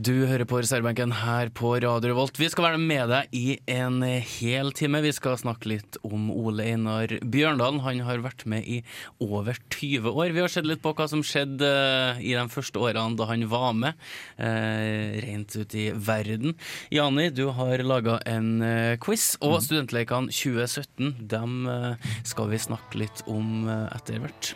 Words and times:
Du 0.00 0.14
hører 0.24 0.46
på 0.48 0.56
reservebenken 0.62 1.10
her 1.12 1.50
på 1.52 1.74
Radio 1.82 2.08
Revolt. 2.08 2.38
Vi 2.40 2.46
skal 2.48 2.70
være 2.70 2.78
med 2.80 3.10
deg 3.10 3.34
i 3.36 3.56
en 3.68 3.98
hel 4.00 4.70
time. 4.72 5.02
Vi 5.04 5.10
skal 5.12 5.36
snakke 5.36 5.68
litt 5.68 5.98
om 6.06 6.30
Ole 6.32 6.70
Einar 6.70 7.12
Bjørndalen. 7.20 7.82
Han 7.84 8.00
har 8.06 8.22
vært 8.24 8.46
med 8.48 8.64
i 8.64 8.78
over 9.20 9.58
20 9.74 10.08
år. 10.08 10.32
Vi 10.32 10.40
har 10.40 10.48
sett 10.54 10.68
litt 10.70 10.80
på 10.80 10.94
hva 10.96 11.04
som 11.10 11.20
skjedde 11.26 11.68
eh, 11.68 12.22
i 12.30 12.32
de 12.32 12.46
første 12.48 12.80
årene 12.80 13.18
da 13.18 13.28
han 13.28 13.44
var 13.50 13.76
med, 13.76 14.08
eh, 14.40 15.20
rent 15.26 15.58
ut 15.58 15.76
i 15.76 15.90
verden. 15.92 16.56
Jani, 16.88 17.28
du 17.36 17.50
har 17.58 17.84
laga 17.84 18.22
en 18.30 18.50
eh, 18.64 18.96
quiz, 19.04 19.34
og 19.44 19.58
Studentlekene 19.66 20.32
2017 20.32 21.28
dem 21.28 21.60
eh, 21.68 22.10
skal 22.24 22.48
vi 22.54 22.64
snakke 22.70 23.04
litt 23.04 23.26
om 23.28 23.68
etter 23.68 24.24
hvert. 24.24 24.54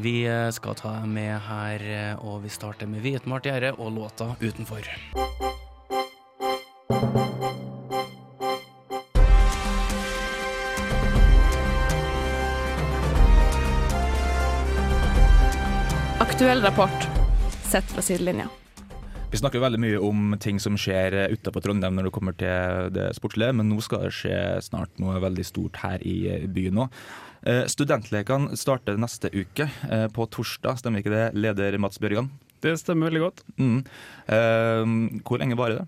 Vi 0.00 0.24
eh, 0.24 0.50
skal 0.50 0.74
ta 0.74 0.92
med 1.04 1.34
her, 1.44 1.82
eh, 1.84 2.20
og 2.24 2.40
vi 2.40 2.48
starter 2.48 2.88
med 2.88 3.02
Hvitmalt 3.04 3.44
gjerde 3.44 3.74
og 3.76 3.92
låta 3.92 4.34
'Utenfor'. 4.40 4.88
Aktuell 16.20 16.62
rapport 16.62 17.08
sett 17.68 17.84
fra 17.84 18.02
sidelinja. 18.02 18.48
Vi 19.30 19.38
snakker 19.38 19.62
veldig 19.62 19.78
mye 19.78 19.98
om 20.02 20.32
ting 20.42 20.58
som 20.62 20.74
skjer 20.80 21.14
utenfor 21.30 21.62
Trondheim 21.62 21.94
når 21.94 22.08
det 22.08 22.12
kommer 22.16 22.34
til 22.38 22.88
det 22.96 23.10
sportslige, 23.14 23.54
men 23.54 23.68
nå 23.70 23.78
skal 23.84 24.08
det 24.08 24.14
skje 24.16 24.38
snart 24.66 24.98
noe 24.98 25.20
veldig 25.22 25.44
stort 25.46 25.78
her 25.84 26.02
i 26.02 26.16
byen 26.50 26.80
òg. 26.82 26.96
Studentlekene 27.70 28.58
starter 28.58 28.98
neste 29.00 29.30
uke, 29.32 29.68
eh, 29.88 30.08
på 30.12 30.26
torsdag, 30.34 30.80
stemmer 30.82 31.00
ikke 31.00 31.14
det, 31.14 31.22
leder 31.38 31.78
Mats 31.80 32.02
Bjørgan? 32.02 32.28
Det 32.60 32.74
stemmer 32.82 33.08
veldig 33.08 33.22
godt. 33.22 33.40
Mm. 33.56 33.78
Eh, 34.28 35.22
Hvor 35.24 35.40
lenge 35.40 35.56
varer 35.56 35.78
det? 35.78 35.86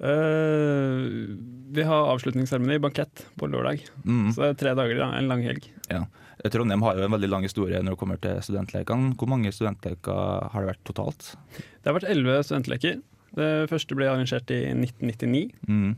Eh, 0.00 1.36
vi 1.76 1.86
har 1.86 2.08
avslutningsseremoni, 2.16 2.80
bankett, 2.82 3.26
på 3.38 3.46
lørdag. 3.52 3.84
Mm. 4.02 4.32
Så 4.34 4.42
det 4.42 4.48
er 4.48 4.60
tre 4.64 4.74
dager, 4.74 4.98
da, 4.98 5.12
en 5.20 5.28
lang 5.28 5.44
helg. 5.44 5.68
Ja. 5.92 6.06
Trondheim 6.52 6.82
har 6.84 6.98
jo 6.98 7.06
en 7.06 7.14
veldig 7.14 7.30
lang 7.32 7.46
historie 7.46 7.80
når 7.80 7.94
det 7.94 8.00
kommer 8.00 8.20
til 8.20 8.42
studentlekene. 8.44 9.14
Hvor 9.16 9.30
mange 9.32 9.52
studentleker 9.54 10.50
har 10.52 10.64
det 10.64 10.74
vært 10.74 10.84
totalt? 10.88 11.32
Det 11.56 11.88
har 11.88 11.96
vært 11.96 12.10
elleve 12.12 12.42
studentleker. 12.44 13.00
Det 13.34 13.50
første 13.70 13.96
ble 13.96 14.10
arrangert 14.10 14.52
i 14.52 14.60
1999. 14.74 15.48
Mm. 15.66 15.94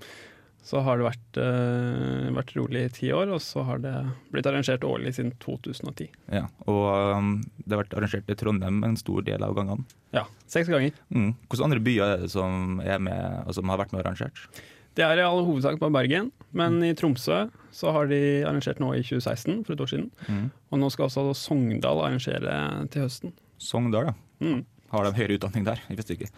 Så 0.67 0.81
har 0.83 0.99
det 0.99 1.07
vært, 1.07 1.39
uh, 1.39 2.31
vært 2.35 2.55
rolig 2.57 2.81
i 2.87 2.93
ti 2.95 3.11
år, 3.15 3.31
og 3.35 3.43
så 3.43 3.63
har 3.69 3.83
det 3.85 3.93
blitt 4.35 4.49
arrangert 4.51 4.87
årlig 4.87 5.13
siden 5.15 5.31
2010. 5.43 6.09
Ja. 6.35 6.47
Og 6.67 6.87
um, 7.15 7.37
det 7.63 7.77
har 7.77 7.85
vært 7.85 7.95
arrangert 7.99 8.33
i 8.33 8.39
Trondheim 8.39 8.81
en 8.87 8.97
stor 8.99 9.23
del 9.27 9.47
av 9.47 9.55
gangene. 9.59 9.87
Ja, 10.17 10.25
seks 10.51 10.71
ganger. 10.73 10.97
Mm. 11.15 11.37
Hvilke 11.47 11.69
andre 11.69 11.85
byer 11.87 12.17
er 12.17 12.25
det 12.25 12.33
som, 12.35 12.81
er 12.83 12.99
med, 13.03 13.45
og 13.47 13.55
som 13.59 13.71
har 13.71 13.83
vært 13.83 13.95
med 13.95 14.03
og 14.03 14.09
arrangert? 14.09 14.65
Det 14.97 15.05
er 15.05 15.21
i 15.21 15.25
all 15.27 15.43
hovedsak 15.45 15.77
på 15.81 15.91
Bergen, 15.93 16.31
men 16.57 16.79
i 16.85 16.95
Tromsø 16.97 17.45
så 17.77 17.93
har 17.93 18.09
de 18.09 18.21
arrangert 18.49 18.79
nå 18.81 18.95
i 18.97 19.03
2016, 19.05 19.59
for 19.67 19.75
et 19.75 19.83
år 19.85 19.91
siden. 19.91 20.07
Mm. 20.25 20.47
Og 20.73 20.81
nå 20.81 20.89
skal 20.93 21.11
også 21.11 21.35
Sogndal 21.37 22.01
arrangere 22.01 22.55
til 22.93 23.05
høsten. 23.05 23.35
Sogndal, 23.61 24.09
ja. 24.09 24.15
Mm. 24.41 24.63
Har 24.93 25.05
de 25.05 25.19
høyere 25.19 25.37
utdanning 25.37 25.67
der? 25.67 25.83
Jeg 25.91 25.99
visste 25.99 26.17
ikke. 26.17 26.31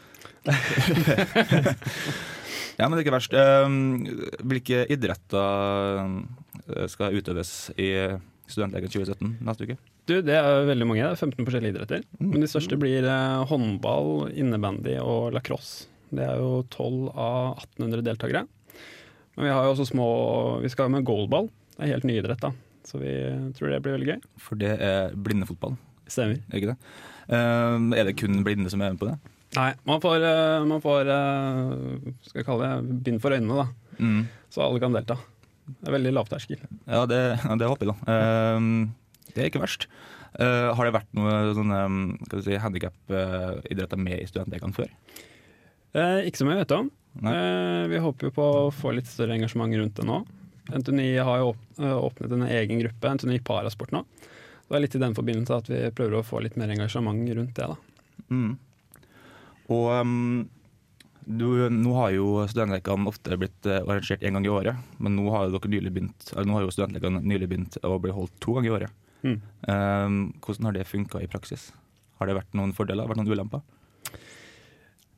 ja, 2.79 2.89
men 2.89 2.97
det 2.97 2.99
er 2.99 3.05
ikke 3.05 3.15
verst. 3.15 3.37
Um, 3.37 4.09
Hvilke 4.51 4.83
idretter 4.91 6.09
uh, 6.09 6.87
skal 6.91 7.19
utøves 7.21 7.53
i 7.79 7.93
Studentlegen 8.49 8.91
2017 8.91 9.37
neste 9.45 9.69
uke? 9.69 9.77
Du, 10.09 10.17
Det 10.25 10.35
er 10.35 10.65
veldig 10.67 10.89
mange. 10.89 11.05
Det 11.05 11.13
er 11.13 11.21
15 11.21 11.45
forskjellige 11.45 11.77
idretter. 11.77 12.03
Mm. 12.19 12.33
Men 12.33 12.43
de 12.43 12.51
største 12.51 12.81
blir 12.81 13.05
eh, 13.05 13.45
håndball, 13.51 14.31
innebandy 14.33 14.97
og 15.05 15.35
lacrosse. 15.37 15.85
Det 16.11 16.25
er 16.25 16.41
jo 16.41 16.63
12 16.73 17.11
av 17.13 17.59
1800 17.65 18.05
deltakere. 18.07 18.47
Men 19.37 19.47
vi 19.47 19.55
har 19.55 19.67
jo 19.67 19.75
også 19.75 19.87
små 19.93 20.09
Vi 20.65 20.71
skal 20.73 20.91
med 20.91 21.07
goalball. 21.07 21.51
Det 21.77 21.87
er 21.87 21.95
helt 21.95 22.09
ny 22.09 22.19
idrett, 22.19 22.43
da. 22.43 22.53
Så 22.89 22.99
vi 22.99 23.13
tror 23.55 23.71
det 23.71 23.83
blir 23.85 23.99
veldig 23.99 24.15
gøy. 24.15 24.21
For 24.43 24.59
det 24.59 24.73
er 24.83 25.13
blindefotball, 25.15 25.77
Stemmer. 26.09 26.41
er 26.49 26.61
ikke 26.61 26.73
det? 26.73 26.79
Um, 27.29 27.93
er 27.93 28.09
det 28.09 28.17
kun 28.17 28.41
blinde 28.47 28.71
som 28.73 28.81
er 28.81 28.95
med 28.95 29.03
på 29.03 29.11
det? 29.11 29.19
Nei, 29.57 29.73
man 29.89 30.01
får, 30.01 30.25
eh, 30.29 30.65
man 30.69 30.83
får 30.85 31.09
eh, 31.09 32.09
skal 32.29 32.43
jeg 32.43 32.47
kalle 32.47 32.69
det 32.69 32.99
bind 33.07 33.21
for 33.23 33.33
øynene, 33.33 33.65
da. 33.65 33.97
Mm. 33.97 34.27
Så 34.53 34.61
alle 34.65 34.81
kan 34.83 34.93
delta. 34.93 35.17
Det 35.69 35.89
er 35.89 35.97
veldig 35.97 36.13
lavterskel. 36.17 36.61
Ja, 36.85 37.05
det, 37.09 37.21
det 37.61 37.71
håper 37.71 37.89
jeg, 37.89 37.95
da. 37.95 38.17
Um, 38.57 38.69
det 39.33 39.43
er 39.43 39.51
ikke 39.51 39.63
verst. 39.63 39.89
Uh, 40.37 40.75
har 40.77 40.85
det 40.85 40.95
vært 40.99 41.17
noe 41.17 41.33
sånne 41.57 41.81
si, 42.45 42.59
handikap-idretter 42.61 44.01
med 44.01 44.21
i 44.21 44.29
studentlekene 44.29 44.77
før? 44.77 44.93
Eh, 45.97 46.27
ikke 46.29 46.43
som 46.43 46.51
jeg 46.53 46.61
vet 46.61 46.75
om. 46.77 46.91
Eh, 47.25 47.85
vi 47.91 48.03
håper 48.03 48.29
jo 48.29 48.35
på 48.37 48.49
å 48.59 48.67
få 48.75 48.93
litt 48.97 49.09
større 49.11 49.37
engasjement 49.39 49.75
rundt 49.81 49.97
det 49.99 50.07
nå. 50.07 50.21
NTNI 50.69 51.09
har 51.25 51.41
jo 51.41 51.55
eh, 51.81 51.97
åpnet 51.97 52.35
en 52.35 52.45
egen 52.47 52.83
gruppe, 52.83 53.15
NTNI 53.15 53.41
Parasport 53.47 53.95
nå. 53.95 54.05
Det 54.69 54.77
er 54.77 54.85
litt 54.85 54.99
i 54.99 55.01
den 55.01 55.17
forbindelse 55.17 55.63
at 55.63 55.71
vi 55.73 55.81
prøver 55.97 56.19
å 56.19 56.27
få 56.27 56.43
litt 56.45 56.59
mer 56.61 56.71
engasjement 56.75 57.25
rundt 57.39 57.57
det. 57.57 57.69
da. 57.73 57.77
Mm. 58.29 58.53
Og 59.73 59.87
um, 59.97 60.49
du, 61.25 61.49
nå 61.73 61.95
har 61.97 62.13
jo 62.15 62.29
studentlekene 62.49 63.09
ofte 63.09 63.37
blitt 63.41 63.69
eh, 63.69 63.81
arrangert 63.81 64.25
én 64.25 64.37
gang 64.37 64.47
i 64.47 64.53
året, 64.53 64.85
men 65.01 65.17
nå 65.17 65.27
har 65.33 65.49
jo 65.49 65.61
nylig 65.65 65.93
begynt 65.97 66.31
har 66.37 66.65
jo 66.65 66.73
studentlekene 66.73 67.25
nylig 67.25 67.49
begynt 67.51 67.81
å 67.85 67.97
bli 68.01 68.13
holdt 68.17 68.37
to 68.45 68.59
ganger 68.59 68.69
i 68.69 68.77
året. 68.79 69.03
Mm. 69.25 69.39
Um, 69.67 70.21
hvordan 70.45 70.69
har 70.69 70.77
det 70.77 70.87
funka 70.89 71.25
i 71.25 71.29
praksis? 71.31 71.71
Har 72.21 72.29
det 72.29 72.37
vært 72.39 72.55
noen 72.57 72.73
fordeler, 72.77 73.09
vært 73.09 73.21
noen 73.21 73.33
ulemper? 73.33 73.65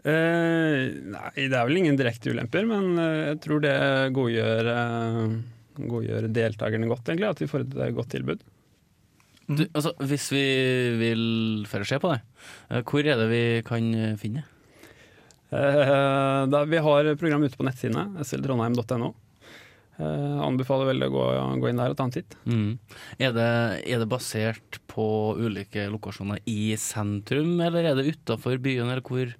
Eh, 0.00 0.94
nei, 1.12 1.32
det 1.36 1.56
er 1.56 1.66
vel 1.68 1.80
ingen 1.82 1.98
direkte 1.98 2.32
ulemper, 2.32 2.64
men 2.68 2.94
eh, 2.96 3.24
jeg 3.32 3.40
tror 3.44 3.60
det 3.64 3.74
godgjør, 4.16 4.70
eh, 4.72 5.34
godgjør 5.90 6.30
deltakerne 6.32 6.88
godt, 6.88 7.10
egentlig. 7.10 7.28
At 7.34 7.42
de 7.42 7.50
får 7.50 7.66
et 7.66 7.76
eh, 7.76 7.92
godt 7.98 8.12
tilbud. 8.16 8.46
Du, 9.50 9.64
altså, 9.66 9.92
hvis 10.06 10.28
vi 10.32 10.44
vil 11.00 11.24
for 11.68 11.84
se 11.88 11.98
på 12.00 12.12
det, 12.12 12.20
hvor 12.86 13.02
er 13.02 13.18
det 13.18 13.28
vi 13.32 13.44
kan 13.66 13.82
finne 13.82 14.16
finne? 14.20 14.44
Eh, 15.50 16.60
vi 16.70 16.84
har 16.86 17.14
program 17.18 17.42
ute 17.42 17.58
på 17.58 17.66
nettsidene, 17.66 18.24
sltrondheim.no. 18.24 19.10
Eh, 20.00 20.36
anbefaler 20.40 20.88
veldig 20.88 21.08
å 21.10 21.12
gå, 21.12 21.24
gå 21.60 21.68
inn 21.68 21.80
der 21.80 21.92
og 21.92 21.98
ta 21.98 22.06
en 22.08 22.14
titt. 22.14 22.36
Mm. 22.48 22.78
Er, 23.18 23.34
det, 23.36 23.48
er 23.84 24.00
det 24.00 24.08
basert 24.08 24.80
på 24.90 25.06
ulike 25.36 25.84
lokasjoner 25.92 26.40
i 26.48 26.72
sentrum, 26.80 27.58
eller 27.60 27.90
er 27.90 27.98
det 27.98 28.14
utafor 28.14 28.60
byen, 28.62 28.88
eller 28.88 29.04
hvor? 29.04 29.34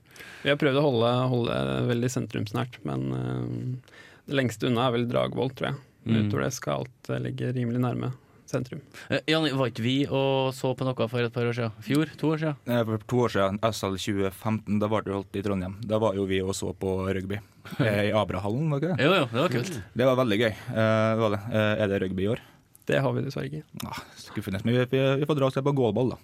Vi 0.45 0.53
har 0.53 0.61
prøvd 0.61 0.81
å 0.81 0.85
holde, 0.85 1.13
holde 1.33 1.61
det 1.71 1.79
veldig 1.95 2.11
sentrumsnært, 2.13 2.81
men 2.89 3.07
eh, 3.17 3.95
det 4.29 4.37
lengste 4.37 4.69
unna 4.69 4.89
er 4.89 4.99
vel 4.99 5.09
Dragvoll, 5.09 5.55
tror 5.57 5.73
jeg. 5.73 5.81
Mm. 6.05 6.19
Utover 6.27 6.45
det 6.47 6.53
skal 6.57 6.83
alt 6.83 7.13
eh, 7.13 7.23
ligge 7.25 7.55
rimelig 7.57 7.81
nærme 7.87 8.13
sentrum. 8.51 8.81
Eh, 9.09 9.23
Jan, 9.31 9.47
var 9.59 9.71
ikke 9.71 9.85
vi 9.85 9.95
og 10.07 10.51
så 10.57 10.73
på 10.77 10.87
noe 10.89 11.07
for 11.09 11.23
et 11.25 11.33
par 11.35 11.47
år 11.49 11.57
siden? 11.57 11.73
Fjor? 11.87 12.11
To 12.21 12.33
år 12.35 12.43
siden? 12.43 12.59
Eh, 12.67 12.83
For 12.91 13.07
to 13.13 13.23
år 13.27 13.35
siden, 13.37 13.61
SL 13.71 13.97
2015, 13.97 14.79
da 14.83 14.91
var 14.91 15.07
det 15.07 15.15
holdt 15.15 15.39
i 15.41 15.45
Trondheim. 15.47 15.79
Da 15.87 15.99
var 16.03 16.19
jo 16.19 16.27
vi 16.31 16.43
og 16.43 16.53
så 16.59 16.73
på 16.75 16.97
rugby 17.09 17.39
eh, 17.81 18.09
i 18.11 18.13
Abrahallen, 18.17 18.69
var 18.73 18.83
ikke 18.83 18.95
det? 18.97 19.07
Jo, 19.07 19.15
jo, 19.21 19.29
det 19.33 19.41
var 19.45 19.55
kult. 19.57 19.79
Det 20.03 20.09
var 20.11 20.19
veldig 20.25 20.41
gøy. 20.43 20.51
Eh, 20.51 21.15
var 21.23 21.37
det. 21.37 21.41
Eh, 21.55 21.73
er 21.85 21.93
det 21.95 22.03
rugby 22.05 22.27
i 22.27 22.33
år? 22.35 22.43
Det 22.91 22.99
har 23.05 23.13
vi 23.15 23.23
dessverre 23.23 23.47
ikke. 23.53 23.63
Ah, 23.87 23.99
skuffende. 24.19 24.61
Men 24.65 24.75
vi, 24.75 24.85
vi, 24.97 25.03
vi 25.21 25.27
får 25.29 25.39
dra 25.39 25.47
og 25.51 25.55
se 25.55 25.63
på 25.63 25.75
goalball, 25.79 26.15
da. 26.17 26.21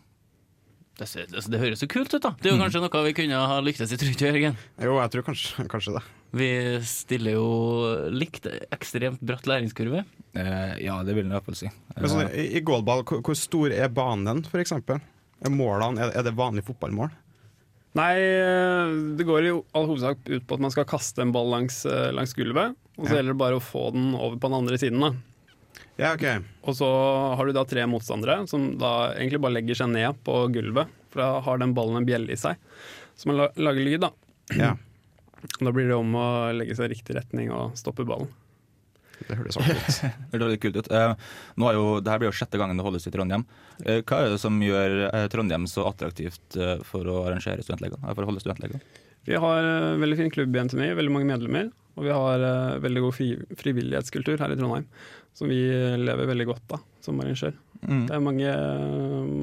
Det, 0.97 1.05
ser- 1.11 1.29
altså, 1.29 1.51
det 1.53 1.59
høres 1.61 1.83
jo 1.85 1.89
kult 1.93 2.15
ut, 2.15 2.23
da. 2.25 2.31
Det 2.41 2.49
er 2.49 2.55
jo 2.55 2.61
kanskje 2.63 2.81
noe 2.81 3.01
vi 3.05 3.13
kunne 3.19 3.41
ha 3.51 3.57
lyktes 3.61 3.91
i, 3.93 3.99
tror 4.01 4.15
du 4.17 4.23
Jørgen? 4.25 4.55
Jo, 4.81 4.95
jeg 5.03 5.11
tror 5.13 5.25
kanskje, 5.27 5.67
kanskje 5.69 5.93
det. 5.99 6.03
Vi 6.37 6.47
stiller 6.89 7.37
jo 7.37 7.49
likt 8.13 8.49
ekstremt 8.73 9.21
bratt 9.21 9.45
læringskurve. 9.49 10.05
Eh, 10.37 10.73
ja, 10.87 10.97
det 11.05 11.13
vil 11.17 11.27
jeg 11.27 11.31
i 11.31 11.37
hvert 11.37 11.45
fall 11.51 11.59
si. 11.61 11.69
Men 11.97 12.09
sånn, 12.13 12.25
Eh, 12.31 12.41
i, 12.41 12.47
I 12.57 12.65
goalball, 12.65 13.05
hvor, 13.05 13.21
hvor 13.25 13.37
stor 13.37 13.73
er 13.77 13.93
banen, 13.93 14.41
eksempel? 14.57 15.01
Er 15.45 15.53
målene, 15.53 16.01
er, 16.01 16.17
er 16.17 16.25
det 16.25 16.33
vanlig 16.37 16.65
fotballmål? 16.65 17.13
Nei, 17.97 18.11
eh, 18.17 18.97
det 19.21 19.25
går 19.29 19.47
i 19.49 19.53
all 19.77 19.87
hovedsak 19.93 20.25
ut 20.29 20.45
på 20.49 20.57
at 20.59 20.65
man 20.65 20.73
skal 20.73 20.89
kaste 20.89 21.21
en 21.25 21.33
ball 21.33 21.49
langs, 21.53 21.83
eh, 21.89 22.09
langs 22.17 22.33
gulvet, 22.37 22.73
og 22.97 23.05
så 23.07 23.13
Ja. 23.13 23.21
gjelder 23.21 23.33
det 23.37 23.41
bare 23.45 23.61
å 23.61 23.65
få 23.65 23.91
den 23.93 24.15
over 24.17 24.37
på 24.41 24.49
den 24.49 24.59
andre 24.65 24.77
siden. 24.81 25.01
da. 25.01 25.13
Ja, 25.97 26.11
ok. 26.13 26.25
Og 26.69 26.75
så 26.77 26.87
har 27.39 27.47
du 27.49 27.55
da 27.57 27.63
tre 27.69 27.87
motstandere 27.89 28.43
som 28.51 28.75
da 28.81 29.13
egentlig 29.15 29.41
bare 29.41 29.57
legger 29.57 29.79
seg 29.79 29.89
ned 29.95 30.19
på 30.27 30.35
gulvet, 30.53 30.91
for 31.13 31.23
da 31.23 31.29
har 31.47 31.61
den 31.63 31.73
ballen 31.77 32.03
en 32.03 32.09
bjelle 32.09 32.35
i 32.35 32.41
seg, 32.41 32.59
som 33.17 33.33
la- 33.37 33.53
lager 33.57 33.81
lyd. 33.87 34.03
da. 34.05 34.11
Ja. 34.59 34.75
Og 34.77 34.83
Da 35.67 35.71
blir 35.73 35.87
det 35.89 35.95
om 35.97 36.13
å 36.19 36.27
legge 36.57 36.75
seg 36.77 36.89
i 36.91 36.95
riktig 36.97 37.15
retning 37.17 37.49
og 37.55 37.77
stoppe 37.79 38.05
ballen. 38.09 38.29
Det 39.27 39.37
høres 39.39 39.57
artig 39.57 39.77
ut. 39.79 39.87
Det 40.03 40.37
høres 40.37 40.43
veldig 40.43 40.61
kult 40.61 40.77
ut. 40.83 40.89
Eh, 40.93 41.13
nå 41.57 41.69
er 41.71 41.77
jo, 41.79 41.85
det 42.05 42.13
her 42.13 42.21
blir 42.21 42.29
jo 42.29 42.37
sjette 42.37 42.59
gangen 42.61 42.77
det 42.77 42.85
holdes 42.85 43.07
i 43.09 43.13
Trondheim. 43.15 43.47
Eh, 43.85 44.03
hva 44.05 44.19
er 44.27 44.35
det 44.35 44.41
som 44.43 44.59
gjør 44.61 44.99
eh, 45.09 45.27
Trondheim 45.33 45.65
så 45.71 45.87
attraktivt 45.89 46.59
eh, 46.61 46.77
for 46.85 47.09
å 47.09 47.23
arrangere 47.31 47.65
studentlegene? 47.65 48.03
eh, 48.05 48.13
For 48.19 48.27
å 48.27 48.29
holde 48.33 48.43
studentleger? 48.45 48.85
Vi 49.27 49.35
har 49.43 49.65
eh, 49.65 49.97
veldig 49.99 50.17
fin 50.21 50.31
klubb 50.31 50.57
i 50.57 50.63
NTNU, 50.69 50.95
veldig 50.95 51.13
mange 51.13 51.29
medlemmer. 51.29 51.71
Og 51.97 52.05
vi 52.05 52.13
har 52.13 52.43
uh, 52.45 52.79
veldig 52.85 53.01
god 53.07 53.15
fri 53.17 53.27
frivillighetskultur 53.57 54.37
her 54.37 54.53
i 54.53 54.57
Trondheim, 54.59 54.85
som 55.33 55.49
vi 55.49 55.63
lever 55.97 56.29
veldig 56.29 56.45
godt 56.51 56.75
av 56.77 56.83
som 57.01 57.23
arrangør. 57.25 57.55
Mm. 57.81 58.03
Det 58.05 58.13
er 58.13 58.21
mange, 58.25 58.51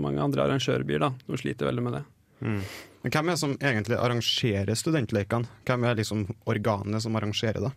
mange 0.04 0.22
andre 0.22 0.46
arrangørbyer 0.46 1.02
da, 1.02 1.10
som 1.26 1.40
sliter 1.42 1.72
veldig 1.72 1.86
med 1.88 1.98
det. 1.98 2.04
Mm. 2.46 2.60
Men 3.02 3.16
hvem 3.16 3.32
er 3.32 3.34
det 3.34 3.42
som 3.42 3.56
egentlig 3.58 3.98
arrangerer 3.98 4.78
studentlekene? 4.78 5.50
Hvem 5.66 5.90
er 5.90 5.98
liksom 5.98 6.28
organet 6.46 7.02
som 7.02 7.18
arrangerer 7.18 7.66
det? 7.66 7.74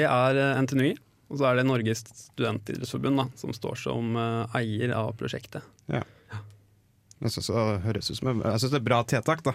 Det 0.00 0.08
er 0.10 0.42
uh, 0.42 0.60
NTNUI, 0.66 0.92
og 1.30 1.38
så 1.38 1.52
er 1.52 1.60
det 1.60 1.68
Norges 1.70 2.02
studentidrettsforbund 2.24 3.22
da, 3.22 3.30
som 3.38 3.54
står 3.54 3.78
som 3.86 4.18
uh, 4.18 4.58
eier 4.58 4.98
av 4.98 5.14
prosjektet. 5.20 5.62
Jeg 5.88 7.34
syns 7.34 7.50
det 7.50 7.62
høres 7.86 8.10
ut 8.10 8.18
som 8.18 8.28
Jeg 8.34 8.62
synes 8.62 8.72
det 8.74 8.82
er 8.82 8.90
bra 8.90 9.04
tiltak. 9.06 9.46
da. 9.46 9.54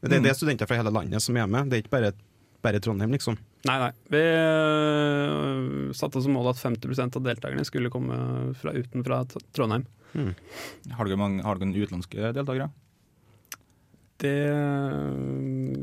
Det, 0.00 0.18
det 0.18 0.30
er 0.30 0.36
studenter 0.38 0.68
fra 0.70 0.78
hele 0.78 0.92
landet 0.94 1.24
som 1.24 1.36
er 1.38 1.48
med, 1.50 1.70
det 1.70 1.78
er 1.78 1.84
ikke 1.84 1.94
bare, 1.96 2.12
bare 2.64 2.82
Trondheim, 2.82 3.12
liksom. 3.14 3.38
Nei, 3.68 3.78
nei. 3.78 3.90
Vi 4.10 4.22
eh, 4.22 5.90
satte 5.96 6.22
som 6.22 6.34
mål 6.36 6.52
at 6.52 6.62
50% 6.62 7.18
av 7.18 7.26
deltakerne 7.26 7.66
skulle 7.68 7.92
komme 7.94 8.16
fra 8.58 8.74
utenfra 8.76 9.22
Trondheim. 9.54 9.86
Har 10.12 11.08
dere, 11.08 11.18
mange, 11.20 11.44
har 11.46 11.56
dere 11.56 11.70
noen 11.70 11.86
utenlandske 11.86 12.32
deltakere? 12.36 12.68
Det 14.22 14.32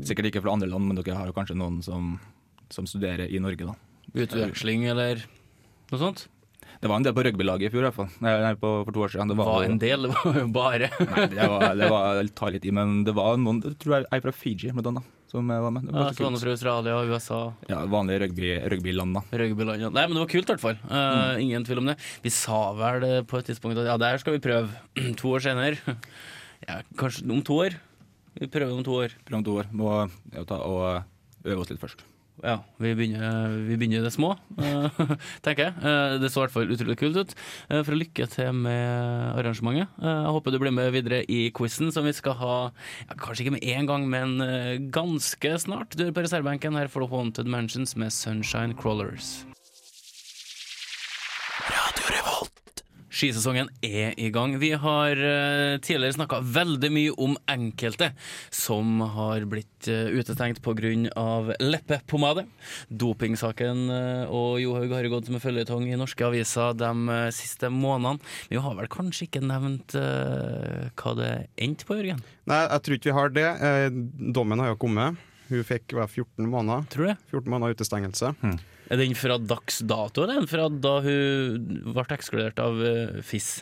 Sikkert 0.08 0.30
ikke 0.30 0.42
fra 0.44 0.54
andre 0.54 0.70
land, 0.70 0.86
men 0.88 1.00
dere 1.00 1.18
har 1.18 1.28
jo 1.28 1.36
kanskje 1.36 1.58
noen 1.58 1.80
som, 1.84 2.14
som 2.72 2.86
studerer 2.88 3.28
i 3.28 3.40
Norge, 3.42 3.68
da. 3.68 3.74
Utveksling 4.16 4.86
eller 4.90 5.24
noe 5.90 6.00
sånt? 6.00 6.28
Det 6.80 6.88
var 6.88 6.96
en 6.96 7.04
del 7.04 7.12
på 7.12 7.22
rugbylaget 7.26 7.68
i 7.68 7.70
fjor, 7.74 7.82
i 7.82 7.86
hvert 7.90 7.96
fall. 7.98 8.08
Nei, 8.24 8.54
på, 8.56 8.68
for 8.86 8.94
to 8.96 9.02
år 9.04 9.10
siden. 9.12 9.28
Det 9.28 9.36
var, 9.36 9.48
var 9.52 9.64
en 9.68 9.78
del, 9.82 10.06
det 10.06 10.12
var 10.16 10.36
jo 10.40 10.44
bare 10.54 10.86
Nei, 11.10 11.26
det 11.34 11.48
var, 11.52 11.64
det 11.76 11.88
var 11.92 12.30
tar 12.38 12.54
litt 12.54 12.64
i, 12.64 12.72
men 12.72 13.02
det 13.04 13.12
var 13.18 13.36
noen 13.36 13.58
jeg 13.66 13.74
tror 13.82 13.98
jeg 13.98 14.06
er 14.16 14.22
fra 14.24 14.32
Fiji, 14.32 14.70
blant 14.72 14.88
annet, 14.88 15.10
som 15.28 15.50
var 15.52 15.74
med. 15.76 15.84
Det 15.90 15.92
ja, 15.92 16.06
var 16.06 16.16
så 16.16 16.24
var 16.24 16.38
fra 16.40 16.54
Australia, 16.56 16.94
og 17.02 17.12
USA, 17.12 17.40
Ja, 17.68 17.82
vanlige 17.92 18.22
rugby, 18.24 18.54
rugbyland, 18.72 19.18
da. 19.18 19.22
rugbyland. 19.42 19.84
ja. 19.84 19.90
Nei, 19.92 20.06
men 20.08 20.16
det 20.16 20.24
var 20.24 20.32
kult 20.32 20.48
i 20.48 20.54
hvert 20.54 20.64
fall. 20.64 20.80
Eh, 20.88 21.42
Ingen 21.44 21.68
tvil 21.68 21.82
om 21.84 21.90
det. 21.92 21.98
Vi 22.24 22.32
sa 22.32 22.62
vel 22.80 23.06
på 23.28 23.42
et 23.42 23.50
tidspunkt 23.52 23.82
at 23.84 23.90
ja, 23.92 23.98
der 24.00 24.22
skal 24.24 24.38
vi 24.38 24.42
prøve. 24.48 24.72
to 25.20 25.34
år 25.36 25.44
senere. 25.50 25.76
Ja, 26.60 26.82
kanskje 27.00 27.22
om 27.32 27.38
to 27.44 27.54
år. 27.56 27.72
Vi 28.36 28.46
prøver 28.52 28.72
om 28.76 28.82
to 28.84 28.96
år. 29.00 29.14
Prøv 29.24 29.38
om 29.38 29.44
to 29.46 29.54
år. 29.62 29.68
Må 29.72 29.92
ja, 30.32 30.42
ta 30.44 30.58
og 30.60 31.04
øve 31.48 31.62
oss 31.62 31.70
litt 31.72 31.80
først. 31.80 32.02
Ja, 32.40 32.56
vi 32.80 32.94
begynner, 32.96 33.52
vi 33.66 33.76
begynner 33.76 34.00
i 34.00 34.06
det 34.06 34.12
små, 34.14 34.32
eh, 34.62 35.00
tenker 35.44 35.68
jeg. 35.68 35.74
Eh, 35.80 36.16
det 36.22 36.30
så 36.32 36.40
i 36.40 36.44
hvert 36.46 36.54
fall 36.54 36.72
utrolig 36.72 36.96
kult 37.00 37.18
ut. 37.20 37.34
For 37.70 37.92
å 37.94 38.00
lykke 38.00 38.26
til 38.32 38.52
med 38.56 39.36
arrangementet. 39.36 39.92
Eh, 40.00 40.08
jeg 40.08 40.34
håper 40.36 40.54
du 40.54 40.60
blir 40.62 40.74
med 40.74 40.92
videre 40.94 41.22
i 41.28 41.42
quizen, 41.56 41.92
som 41.92 42.08
vi 42.08 42.14
skal 42.16 42.38
ha 42.40 42.56
ja, 42.70 43.16
kanskje 43.16 43.46
ikke 43.46 43.56
med 43.58 43.68
en 43.74 43.90
gang, 43.90 44.08
men 44.10 44.36
eh, 44.44 44.74
ganske 44.92 45.56
snart. 45.66 45.96
Du 45.96 46.06
er 46.06 46.16
på 46.16 46.24
reservebenken. 46.24 46.78
Her 46.78 46.90
får 46.92 47.04
du 47.06 47.12
Haunted 47.14 47.50
Mansions 47.50 47.96
med 47.96 48.14
Sunshine 48.14 48.76
Crawlers. 48.78 49.40
Skisesongen 53.10 53.70
er 53.82 54.14
i 54.20 54.30
gang. 54.34 54.56
Vi 54.62 54.72
har 54.78 55.18
eh, 55.18 55.76
tidligere 55.82 56.18
snakka 56.18 56.40
veldig 56.46 56.92
mye 56.94 57.16
om 57.20 57.36
enkelte 57.50 58.12
som 58.54 59.02
har 59.16 59.44
blitt 59.50 59.88
uh, 59.90 60.12
utestengt 60.14 60.62
pga. 60.62 60.94
leppepomade. 61.60 62.46
Dopingsaken 62.88 63.86
uh, 63.90 64.30
og 64.30 64.60
Johaug 64.62 64.94
har 64.94 65.10
gått 65.10 65.28
som 65.28 65.36
en 65.38 65.42
føljetong 65.42 65.88
i 65.90 65.98
norske 65.98 66.24
aviser 66.26 66.74
de 66.78 66.90
eh, 67.14 67.28
siste 67.34 67.70
månedene. 67.72 68.20
Men 68.48 68.56
vi 68.56 68.62
har 68.64 68.76
vel 68.78 68.90
kanskje 68.92 69.28
ikke 69.28 69.44
nevnt 69.44 69.96
eh, 69.98 70.90
hva 71.00 71.14
det 71.18 71.32
endte 71.60 71.88
på, 71.88 71.98
Jørgen? 71.98 72.22
Nei, 72.50 72.62
jeg 72.64 72.84
tror 72.86 72.98
ikke 72.98 73.10
vi 73.10 73.18
har 73.18 73.34
det. 73.36 73.48
Eh, 73.70 73.88
dommen 74.36 74.62
har 74.62 74.72
jo 74.72 74.80
kommet. 74.80 75.26
Hun 75.50 75.66
fikk 75.66 75.96
hva, 75.96 76.06
14 76.06 76.46
måneder. 76.46 76.86
Tror 76.92 77.10
du 77.10 77.14
14 77.32 77.50
måneder 77.50 77.78
utestengelse. 77.78 78.34
Er 78.90 78.98
den 78.98 79.14
fra 79.14 79.36
dags 79.38 79.78
dato, 79.86 80.24
eller 80.24 80.40
er 80.40 80.42
den 80.42 80.50
fra 80.50 80.66
da 80.68 80.96
hun 81.04 81.68
ble 81.94 82.06
ekskludert 82.16 82.58
av 82.62 82.80
eh, 82.82 83.20
FIS? 83.22 83.60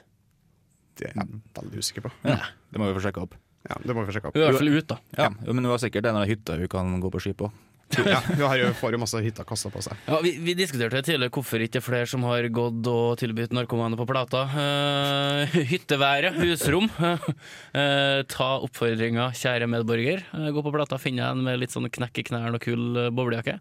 Det 0.98 1.10
er 1.10 1.18
jeg 1.20 1.42
veldig 1.58 1.82
usikker 1.84 2.06
på. 2.08 2.12
Ja, 2.26 2.40
det 2.72 2.80
må 2.80 2.88
vi 2.88 2.96
få 2.96 3.04
sjekka 3.04 3.26
opp. 3.26 3.36
Ja, 3.68 3.76
Det 3.84 3.94
må 3.94 4.02
vi 4.02 4.08
få 4.08 4.14
sjekka 4.16 4.30
Hun 4.32 4.40
er 4.40 4.46
i 4.46 4.48
hvert 4.48 4.62
fall 4.62 4.72
ute, 4.72 4.94
da. 4.94 4.98
Ja, 5.18 5.26
ja. 5.28 5.52
Men 5.52 5.66
hun 5.66 5.72
var 5.74 5.82
sikkert 5.82 6.08
en 6.08 6.16
av 6.18 6.24
hytta 6.30 6.56
hun 6.56 6.70
kan 6.72 6.96
gå 7.02 7.10
på 7.12 7.20
ski 7.22 7.34
på. 7.36 7.50
Ja, 7.96 8.20
hun 8.52 8.74
får 8.76 8.94
jo 8.94 9.00
masse 9.00 9.20
hytta 9.24 9.44
kasta 9.48 9.70
på 9.72 9.80
seg. 9.84 9.96
Ja, 10.08 10.18
vi, 10.24 10.34
vi 10.44 10.54
diskuterte 10.58 11.00
tidligere 11.04 11.32
hvorfor 11.32 11.62
ikke 11.64 11.80
flere 11.84 12.08
som 12.10 12.24
har 12.28 12.44
gått 12.52 12.86
og 12.90 13.16
tilbudt 13.20 13.54
narkomane 13.56 13.96
på 13.98 14.06
plata. 14.08 14.44
Uh, 14.52 15.56
hytteværet, 15.70 16.36
husrom. 16.42 16.90
Uh, 16.98 18.20
ta 18.28 18.50
oppfordringa, 18.66 19.30
kjære 19.38 19.70
medborger. 19.72 20.24
Uh, 20.34 20.50
gå 20.54 20.64
på 20.64 20.74
plata, 20.74 21.00
finn 21.00 21.20
en 21.24 21.42
med 21.46 21.62
litt 21.62 21.74
sånn 21.74 21.88
knekk 21.92 22.22
i 22.22 22.26
knærne 22.28 22.60
og 22.60 22.64
kul 22.66 23.02
boblejakke. 23.16 23.58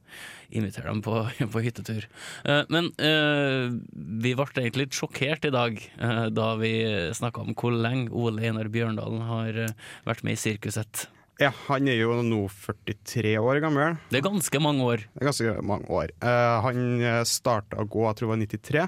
Inviter 0.59 0.89
dem 0.91 1.01
på, 1.05 1.23
på 1.53 1.63
hyttetur. 1.63 2.07
Men 2.71 2.89
vi 2.95 4.31
ble 4.37 4.47
egentlig 4.47 4.85
litt 4.87 4.95
sjokkert 4.95 5.47
i 5.47 5.51
dag 5.51 5.79
da 6.31 6.47
vi 6.59 6.71
snakka 7.15 7.43
om 7.43 7.55
hvor 7.57 7.75
lenge 7.75 8.13
Ole 8.15 8.47
Einar 8.47 8.71
Bjørndalen 8.71 9.23
har 9.27 9.61
vært 10.07 10.23
med 10.27 10.37
i 10.37 10.41
sirkuset. 10.41 11.07
Ja, 11.37 11.51
Han 11.67 11.87
er 11.87 11.99
jo 11.99 12.15
nå 12.25 12.39
43 12.49 13.35
år 13.37 13.61
gammel. 13.61 13.99
Det 14.09 14.19
er 14.19 14.25
ganske 14.25 14.61
mange 14.63 14.87
år. 14.87 15.03
Det 15.13 15.21
er 15.21 15.29
ganske 15.29 15.55
mange 15.61 15.91
år. 15.93 16.13
Uh, 16.23 16.57
han 16.65 17.05
starta 17.29 17.83
å 17.83 17.85
gå, 17.85 18.07
jeg 18.07 18.17
tror 18.17 18.27
det 18.27 18.33
var 18.33 18.41
93. 18.43 18.87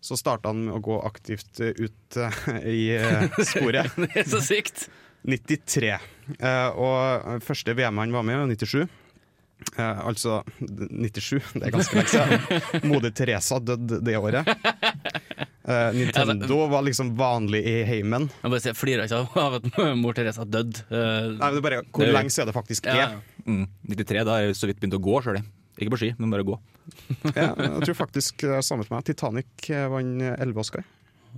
Så 0.00 0.18
starta 0.18 0.52
han 0.52 0.66
med 0.68 0.76
å 0.76 0.82
gå 0.84 1.00
aktivt 1.02 1.58
eh, 1.64 1.74
ut 1.74 2.18
uh, 2.20 2.42
i 2.62 2.94
uh, 3.00 3.40
sporet. 3.42 3.90
Det 4.04 4.22
er 4.22 4.28
så 4.30 4.42
sykt! 4.44 4.86
93. 5.26 5.96
Eh, 6.38 6.78
og 6.78 7.42
første 7.44 7.74
VM 7.76 7.98
han 8.00 8.14
var 8.14 8.26
med, 8.26 8.38
var 8.38 8.52
97. 8.52 8.86
Eh, 9.78 9.98
altså 10.06 10.40
97, 10.58 11.52
det 11.54 11.64
er 11.68 11.72
ganske 11.74 11.94
lenge 11.98 12.10
siden. 12.12 12.30
Moder 12.90 13.12
Teresa 13.14 13.58
døde 13.62 14.00
det 14.06 14.16
året. 14.18 14.44
Eh, 15.68 15.90
Nintendo 15.94 16.56
var 16.72 16.82
liksom 16.86 17.08
vanlig 17.18 17.60
i 17.66 17.76
heimen. 17.88 18.24
Jeg 18.42 18.50
bare 18.54 18.74
flirer 18.78 19.02
ikke 19.06 19.18
av 19.42 19.52
at 19.58 19.64
mor 19.98 20.12
Teresa 20.16 20.42
døde. 20.48 20.76
Eh, 20.88 21.24
Nei, 21.34 21.36
men 21.36 21.52
det 21.58 21.60
er 21.60 21.66
bare 21.68 21.82
hvor 21.84 22.04
Det- 22.06 22.14
lenge 22.16 22.32
siden 22.34 22.48
det 22.50 22.56
faktisk 22.56 22.82
ja. 22.90 22.94
er. 23.08 23.12
Mm. 23.46 23.64
93, 23.90 24.24
da 24.24 24.30
er 24.38 24.42
jeg 24.48 24.54
så 24.58 24.66
vidt 24.70 24.80
begynt 24.80 24.98
å 24.98 25.04
gå 25.04 25.14
sjøl. 25.26 25.38
Ikke 25.78 25.92
på 25.94 26.00
ski, 26.00 26.10
men 26.18 26.30
bare 26.32 26.44
gå. 26.46 26.56
Ja, 27.36 27.50
jeg 27.54 27.82
tror 27.84 27.96
faktisk 27.98 28.32
det 28.42 28.54
er 28.56 28.62
samme 28.66 28.82
som 28.86 28.92
meg. 28.96 29.04
Titanic 29.06 29.50
eh, 29.70 29.86
vant 29.92 30.22
elleve 30.34 30.60
Oscar. 30.64 30.82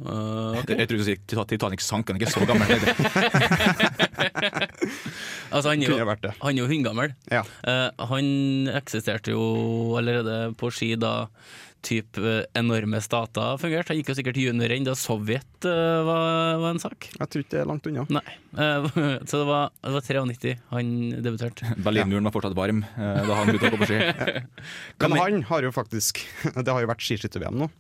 Uh, 0.01 0.55
okay. 0.57 0.77
Jeg, 0.79 0.87
tror 0.89 0.99
du 1.01 1.05
sier 1.05 1.19
Titanic 1.51 1.81
sank, 1.85 2.09
han 2.09 2.17
er 2.17 2.21
ikke 2.23 2.33
så 2.33 2.47
gammel. 2.49 2.69
Altså, 5.51 5.73
han 5.73 5.83
jo, 5.83 5.97
han 5.99 6.53
er 6.55 6.61
jo 6.61 6.69
hundgammel. 6.71 7.15
Ja. 7.31 7.43
Uh, 7.67 7.89
han 8.13 8.71
eksisterte 8.81 9.35
jo 9.35 9.43
allerede 9.99 10.55
på 10.61 10.71
ski 10.75 10.95
da 11.01 11.29
typ 11.85 12.19
eh, 12.19 12.43
enorme 12.55 13.01
stater 13.01 13.59
fungerte. 13.61 13.93
Han 13.93 14.01
gikk 14.01 14.13
jo 14.13 14.17
sikkert 14.19 14.41
junior 14.41 14.73
inn 14.75 14.87
da 14.87 14.95
Sovjet 14.99 15.67
uh, 15.67 16.03
var, 16.07 16.59
var 16.61 16.75
en 16.75 16.83
sak. 16.83 17.09
Jeg 17.15 17.33
tror 17.33 17.45
ikke 17.45 17.55
det 17.55 17.63
er 17.63 17.71
langt 17.71 17.89
unna. 17.89 18.05
Nei. 18.13 18.25
Uh, 18.53 18.89
så 19.29 19.41
det 19.41 19.47
var, 19.49 19.73
det 19.81 19.95
var 19.97 20.07
93 20.07 20.55
han 20.75 20.95
debuterte. 21.25 21.75
Berlinmuren 21.87 22.29
var 22.29 22.37
fortsatt 22.37 22.57
varm 22.59 22.85
uh, 22.85 23.21
da 23.25 23.39
han 23.41 23.51
begynte 23.51 23.71
å 23.71 23.75
gå 23.77 23.83
på 23.83 23.91
ski. 23.91 24.01
Men 25.05 25.17
han 25.21 25.45
har 25.51 25.67
jo 25.67 25.73
faktisk 25.75 26.21
Det 26.53 26.69
har 26.69 26.85
jo 26.85 26.91
vært 26.91 27.07
skiskytter-VM 27.07 27.63
nå. 27.63 27.71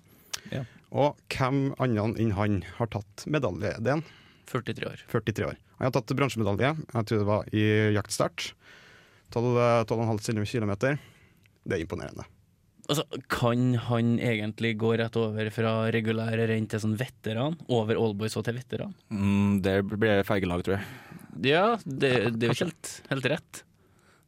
Ja. 0.51 0.65
Og 0.91 1.21
hvem 1.31 1.71
andre 1.79 2.09
enn 2.19 2.33
han 2.39 2.63
har 2.79 2.91
tatt 2.91 3.27
medalje? 3.31 3.77
Det 3.79 3.93
er 3.93 4.01
han. 4.01 4.09
43 4.51 4.91
år. 4.91 5.05
43 5.13 5.49
år. 5.49 5.61
Han 5.79 5.89
har 5.89 5.95
tatt 5.97 6.17
bronsemedalje, 6.19 6.75
jeg 6.91 7.09
tror 7.09 7.23
det 7.23 7.29
var 7.29 7.55
i 7.55 7.65
jaktstart. 7.97 8.51
12,5 9.31 10.45
km. 10.45 10.75
Det 11.63 11.77
er 11.77 11.83
imponerende. 11.85 12.27
Altså, 12.91 13.05
kan 13.31 13.77
han 13.87 14.17
egentlig 14.19 14.73
gå 14.81 14.97
rett 14.99 15.15
over 15.21 15.51
fra 15.55 15.73
regulær 15.95 16.41
renn 16.51 16.67
til 16.71 16.83
sånn 16.83 16.97
veteran? 16.99 17.55
Over 17.71 18.01
Allboys 18.01 18.35
og 18.41 18.49
til 18.49 18.59
veteran? 18.59 18.97
Mm, 19.15 19.61
det 19.63 19.77
blir 19.87 20.25
fergelag, 20.27 20.65
tror 20.67 20.81
jeg. 20.81 20.89
Ja, 21.53 21.65
det, 21.85 22.11
det 22.35 22.49
er 22.49 22.51
jo 22.51 22.57
ikke 22.57 22.67
helt, 22.67 22.95
helt 23.13 23.29
rett. 23.31 23.63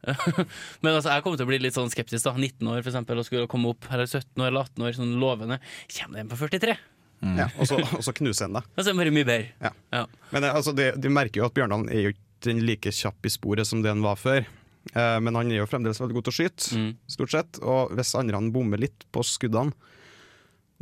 Men 0.82 0.96
altså, 0.96 1.10
jeg 1.10 1.24
kommer 1.24 1.38
til 1.40 1.46
å 1.46 1.50
bli 1.50 1.58
litt 1.62 1.74
sånn 1.74 1.90
skeptisk. 1.90 2.22
da 2.26 2.36
19 2.36 2.70
år 2.70 2.84
for 2.84 2.92
eksempel, 2.92 3.18
og 3.18 3.26
skulle 3.26 3.50
komme 3.50 3.74
opp, 3.74 3.86
eller 3.90 4.06
17 4.06 4.38
år 4.38 4.52
eller 4.52 4.70
18 4.70 4.86
år, 4.86 4.96
sånn 5.00 5.18
lovende. 5.22 5.58
Kommer 5.98 6.22
den 6.22 6.30
på 6.30 6.38
43? 6.38 6.78
Ja, 7.22 7.46
og 7.58 7.68
så 7.70 7.76
og 7.78 8.02
så 8.02 8.12
knuser 8.18 8.48
han 8.48 8.56
det. 8.58 8.62
Det 8.74 8.86
er 8.90 8.96
mye 9.14 9.24
bedre. 9.28 9.52
Ja. 9.62 9.70
Ja. 9.94 10.06
Men 10.32 10.44
eh, 10.48 10.54
altså, 10.58 10.72
de, 10.74 10.88
de 10.98 11.08
merker 11.12 11.38
jo 11.42 11.46
at 11.46 11.54
Bjørndalen 11.54 11.88
er 11.92 12.00
jo 12.08 12.12
ikke 12.16 12.28
den 12.48 12.64
like 12.66 12.90
kjapp 12.90 13.28
i 13.28 13.30
sporet 13.30 13.68
som 13.68 13.82
det 13.84 13.92
han 13.92 14.02
var 14.02 14.16
før. 14.18 14.42
Eh, 14.90 15.18
men 15.22 15.36
han 15.38 15.52
er 15.52 15.60
jo 15.60 15.66
fremdeles 15.70 16.00
veldig 16.02 16.16
god 16.18 16.24
til 16.26 16.32
å 16.34 16.38
skyte, 16.40 16.72
Mm. 16.74 16.88
stort 17.06 17.30
sett. 17.30 17.60
Og 17.62 17.92
hvis 17.94 18.10
andre 18.18 18.34
han 18.40 18.50
bommer 18.50 18.80
litt 18.82 19.06
på 19.14 19.22
skuddene, 19.22 19.70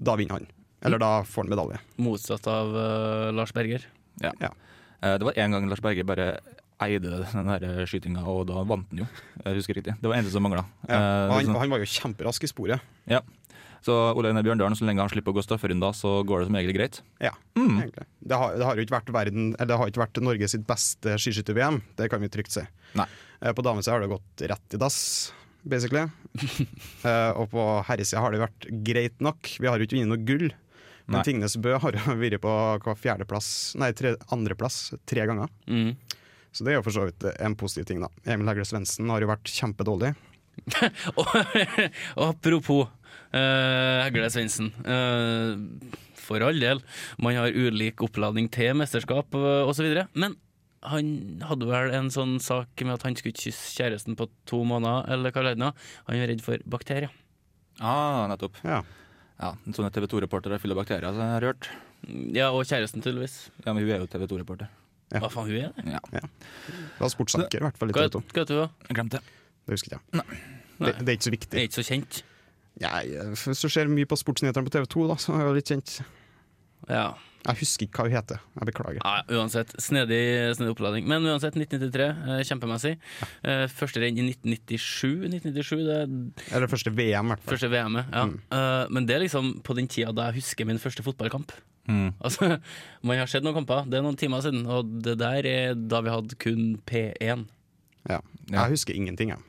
da 0.00 0.14
vinner 0.16 0.38
han. 0.38 0.46
Eller 0.80 0.96
da 1.02 1.10
får 1.28 1.44
han 1.44 1.52
medalje. 1.52 1.80
Motsatt 2.00 2.46
av 2.48 2.72
uh, 2.72 3.28
Lars 3.36 3.52
Berger. 3.52 3.84
Ja. 4.24 4.32
Ja. 4.40 4.48
Uh, 5.04 5.18
Det 5.20 5.26
var 5.28 5.36
en 5.44 5.52
gang 5.58 5.68
Lars 5.68 5.82
Berger 5.84 6.08
bare 6.08 6.30
eide 6.80 7.10
den 7.28 7.84
skytinga, 7.84 8.22
og 8.24 8.46
da 8.48 8.62
vant 8.64 8.88
han 8.88 9.02
jo. 9.02 9.06
Jeg 9.44 9.58
husker 9.58 9.76
riktig. 9.76 9.92
Det 10.00 10.08
var 10.08 10.16
eneste 10.16 10.32
som 10.32 10.46
mangla. 10.48 10.64
Ja. 10.88 10.96
Og 11.28 11.34
han, 11.36 11.44
sånn- 11.50 11.58
han 11.60 11.74
var 11.76 11.82
jo 11.84 11.90
kjemperask 11.92 12.48
i 12.48 12.48
sporet. 12.48 12.80
Så 13.86 13.94
Ole 14.16 14.28
Einar 14.30 14.44
Bjørndalen, 14.44 14.76
så 14.76 14.84
lenge 14.84 15.00
han 15.00 15.08
slipper 15.12 15.32
å 15.32 15.38
gå 15.38 15.44
strafferunder, 15.46 15.94
så 15.96 16.20
går 16.28 16.42
det 16.42 16.46
som 16.50 16.56
regel 16.60 16.74
greit. 16.76 17.00
Ja, 17.20 17.32
Mm. 17.56 17.76
egentlig. 17.82 18.06
Det 18.22 18.36
har, 18.38 18.54
det 18.56 18.64
har 18.64 18.76
jo 18.76 18.82
ikke 18.86 18.94
vært 19.00 19.10
verden 19.12 19.54
Eller 19.58 19.66
det 19.72 19.76
har 19.80 19.88
ikke 19.90 20.00
vært 20.06 20.20
Norge 20.22 20.48
sitt 20.48 20.62
beste 20.68 21.16
skiskytter-VM, 21.18 21.80
det 21.96 22.08
kan 22.10 22.20
vi 22.22 22.28
trygt 22.28 22.52
si. 22.54 22.62
Nei. 22.94 23.06
Eh, 23.42 23.52
På 23.52 23.62
damesida 23.62 23.92
har 23.96 24.00
det 24.00 24.08
gått 24.12 24.44
rett 24.48 24.74
i 24.74 24.80
dass, 24.80 25.32
basically. 25.64 26.06
Eh, 27.04 27.32
og 27.36 27.48
på 27.50 27.62
herresida 27.88 28.20
har 28.20 28.30
det 28.32 28.40
vært 28.42 28.66
greit 28.84 29.20
nok. 29.20 29.56
Vi 29.58 29.66
har 29.66 29.78
jo 29.80 29.86
ikke 29.88 29.96
vunnet 29.98 30.12
noe 30.12 30.24
gull. 30.24 30.50
Men 31.10 31.16
Nei. 31.18 31.24
Tingnes 31.26 31.56
Bø 31.58 31.72
har 31.80 31.92
jo 31.96 31.98
vært 32.06 32.40
på 32.44 32.52
hva 32.84 32.94
fjerdeplass 32.94 33.74
Nei, 33.80 33.90
tre, 33.96 34.12
andreplass 34.30 34.92
tre 35.08 35.24
ganger. 35.26 35.48
Mm. 35.66 35.96
Så 36.52 36.62
det 36.64 36.72
er 36.72 36.78
jo 36.78 36.84
for 36.86 36.94
så 36.94 37.06
vidt 37.08 37.24
en 37.40 37.56
positiv 37.58 37.86
ting, 37.88 38.00
da. 38.04 38.08
Emil 38.30 38.46
Hegle 38.50 38.64
Svendsen 38.68 39.08
har 39.10 39.20
jo 39.24 39.28
vært 39.30 39.50
kjempedårlig. 39.50 40.14
Apropos 42.16 42.88
uh, 43.34 44.04
Hegle 44.04 44.30
Svendsen. 44.32 44.70
Uh, 44.84 45.56
for 46.20 46.44
all 46.46 46.60
del, 46.62 46.82
man 47.18 47.38
har 47.38 47.50
ulik 47.56 48.02
oppladning 48.06 48.50
til 48.52 48.76
mesterskap 48.78 49.34
uh, 49.34 49.66
osv. 49.70 49.88
Men 50.14 50.36
han 50.86 51.42
hadde 51.44 51.68
vel 51.68 51.92
en 51.96 52.08
sånn 52.12 52.38
sak 52.40 52.84
med 52.86 52.96
at 52.96 53.04
han 53.04 53.16
skulle 53.18 53.34
ikke 53.34 53.50
kysse 53.50 53.74
kjæresten 53.76 54.16
på 54.16 54.30
to 54.48 54.62
måneder, 54.64 55.10
eller 55.12 55.34
hva 55.34 55.44
det 55.44 55.56
er. 55.58 55.90
Han 56.08 56.22
var 56.22 56.30
redd 56.30 56.44
for 56.44 56.62
bakterier. 56.70 57.12
Ah, 57.80 58.26
nettopp. 58.30 58.60
Ja. 58.64 58.82
Ja, 59.40 59.54
en 59.64 59.72
sånn 59.76 59.88
TV 59.92 60.04
2-reporter 60.12 60.52
er 60.52 60.60
full 60.60 60.74
av 60.74 60.82
bakterier, 60.82 61.14
så 61.16 61.22
jeg 61.24 61.32
har 61.32 61.46
hørt. 61.48 61.68
Ja, 62.36 62.50
og 62.52 62.66
kjæresten, 62.68 63.00
tydeligvis. 63.04 63.48
Ja, 63.64 63.72
men 63.72 63.84
hun 63.84 63.92
er 63.92 64.02
jo 64.02 64.08
TV 64.12 64.26
2-reporter. 64.28 64.68
Ja. 65.10 65.22
Hva 65.24 65.30
faen, 65.32 65.48
hun 65.48 65.56
er 65.58 65.72
det? 65.74 65.94
Ja, 65.96 66.00
Det 66.12 67.00
var 67.00 67.12
sportssaker, 67.12 67.62
i 67.62 67.64
hvert 67.66 67.80
fall. 67.80 67.92
Hva, 67.96 68.04
Hva 68.04 68.10
TV 68.12 68.18
2. 68.20 68.24
hva 68.30 68.44
heter 68.44 68.60
da? 68.60 68.66
jeg 68.88 68.98
glemte 69.00 69.20
det. 69.20 69.38
Det 69.64 69.76
husker 69.78 69.96
jeg. 69.96 70.02
jeg. 70.20 70.42
Det, 70.80 70.92
det 71.00 71.08
er 71.08 71.16
ikke 71.16 71.28
så 71.28 71.32
viktig. 71.34 71.50
Det 71.54 71.62
er 71.62 71.68
ikke 71.70 71.78
så 71.80 71.86
kjent. 71.88 72.20
Nei, 72.80 73.02
hvis 73.34 73.60
du 73.64 73.68
ser 73.68 73.90
mye 73.92 74.08
på 74.08 74.16
sportsnyhetene 74.16 74.64
på 74.66 74.72
TV 74.72 74.86
2, 74.88 75.08
da, 75.10 75.16
så 75.20 75.34
er 75.36 75.48
det 75.48 75.58
litt 75.58 75.72
kjent. 75.72 75.98
Ja. 76.88 77.08
Jeg 77.40 77.56
husker 77.62 77.86
ikke 77.86 78.02
hva 78.02 78.08
hun 78.10 78.14
heter. 78.18 78.40
Jeg 78.58 78.68
beklager. 78.68 79.00
Ja, 79.00 79.38
uansett, 79.40 79.70
snedig, 79.80 80.20
snedig 80.58 80.74
oppladning. 80.74 81.06
Men 81.08 81.24
uansett, 81.24 81.56
1993, 81.56 82.08
eh, 82.34 82.42
kjempemessig. 82.44 82.92
Ja. 83.22 83.54
første 83.72 84.02
renn 84.02 84.18
i 84.20 84.26
1997. 84.28 85.24
1997 85.30 85.86
det 85.88 85.96
er 86.02 86.56
Eller 86.56 86.68
første 86.68 86.92
VM, 86.92 87.30
i 87.30 87.32
hvert 87.32 87.40
fall. 87.44 87.54
første 87.54 87.70
VM-et. 87.72 88.12
Ja. 88.12 88.26
Mm. 88.28 88.92
men 88.92 89.06
det 89.08 89.16
er 89.16 89.24
liksom 89.24 89.62
på 89.64 89.76
den 89.78 89.88
tida 89.88 90.12
da 90.12 90.28
jeg 90.28 90.42
husker 90.42 90.68
min 90.68 90.78
første 90.82 91.02
fotballkamp. 91.06 91.52
Mm. 91.88 92.12
Altså, 92.20 92.58
Man 93.02 93.18
har 93.18 93.26
sett 93.30 93.42
noen 93.46 93.56
kamper, 93.56 93.88
det 93.88 93.98
er 93.98 94.04
noen 94.04 94.20
timer 94.20 94.44
siden, 94.44 94.66
og 94.68 95.00
det 95.04 95.16
der 95.20 95.48
er 95.48 95.74
da 95.74 96.02
vi 96.04 96.12
hadde 96.12 96.36
kun 96.40 96.74
P1. 96.86 97.46
Ja. 98.08 98.20
Ja. 98.50 98.64
Jeg 98.66 98.76
husker 98.76 98.96
ingenting, 98.96 99.32
jeg. 99.32 99.40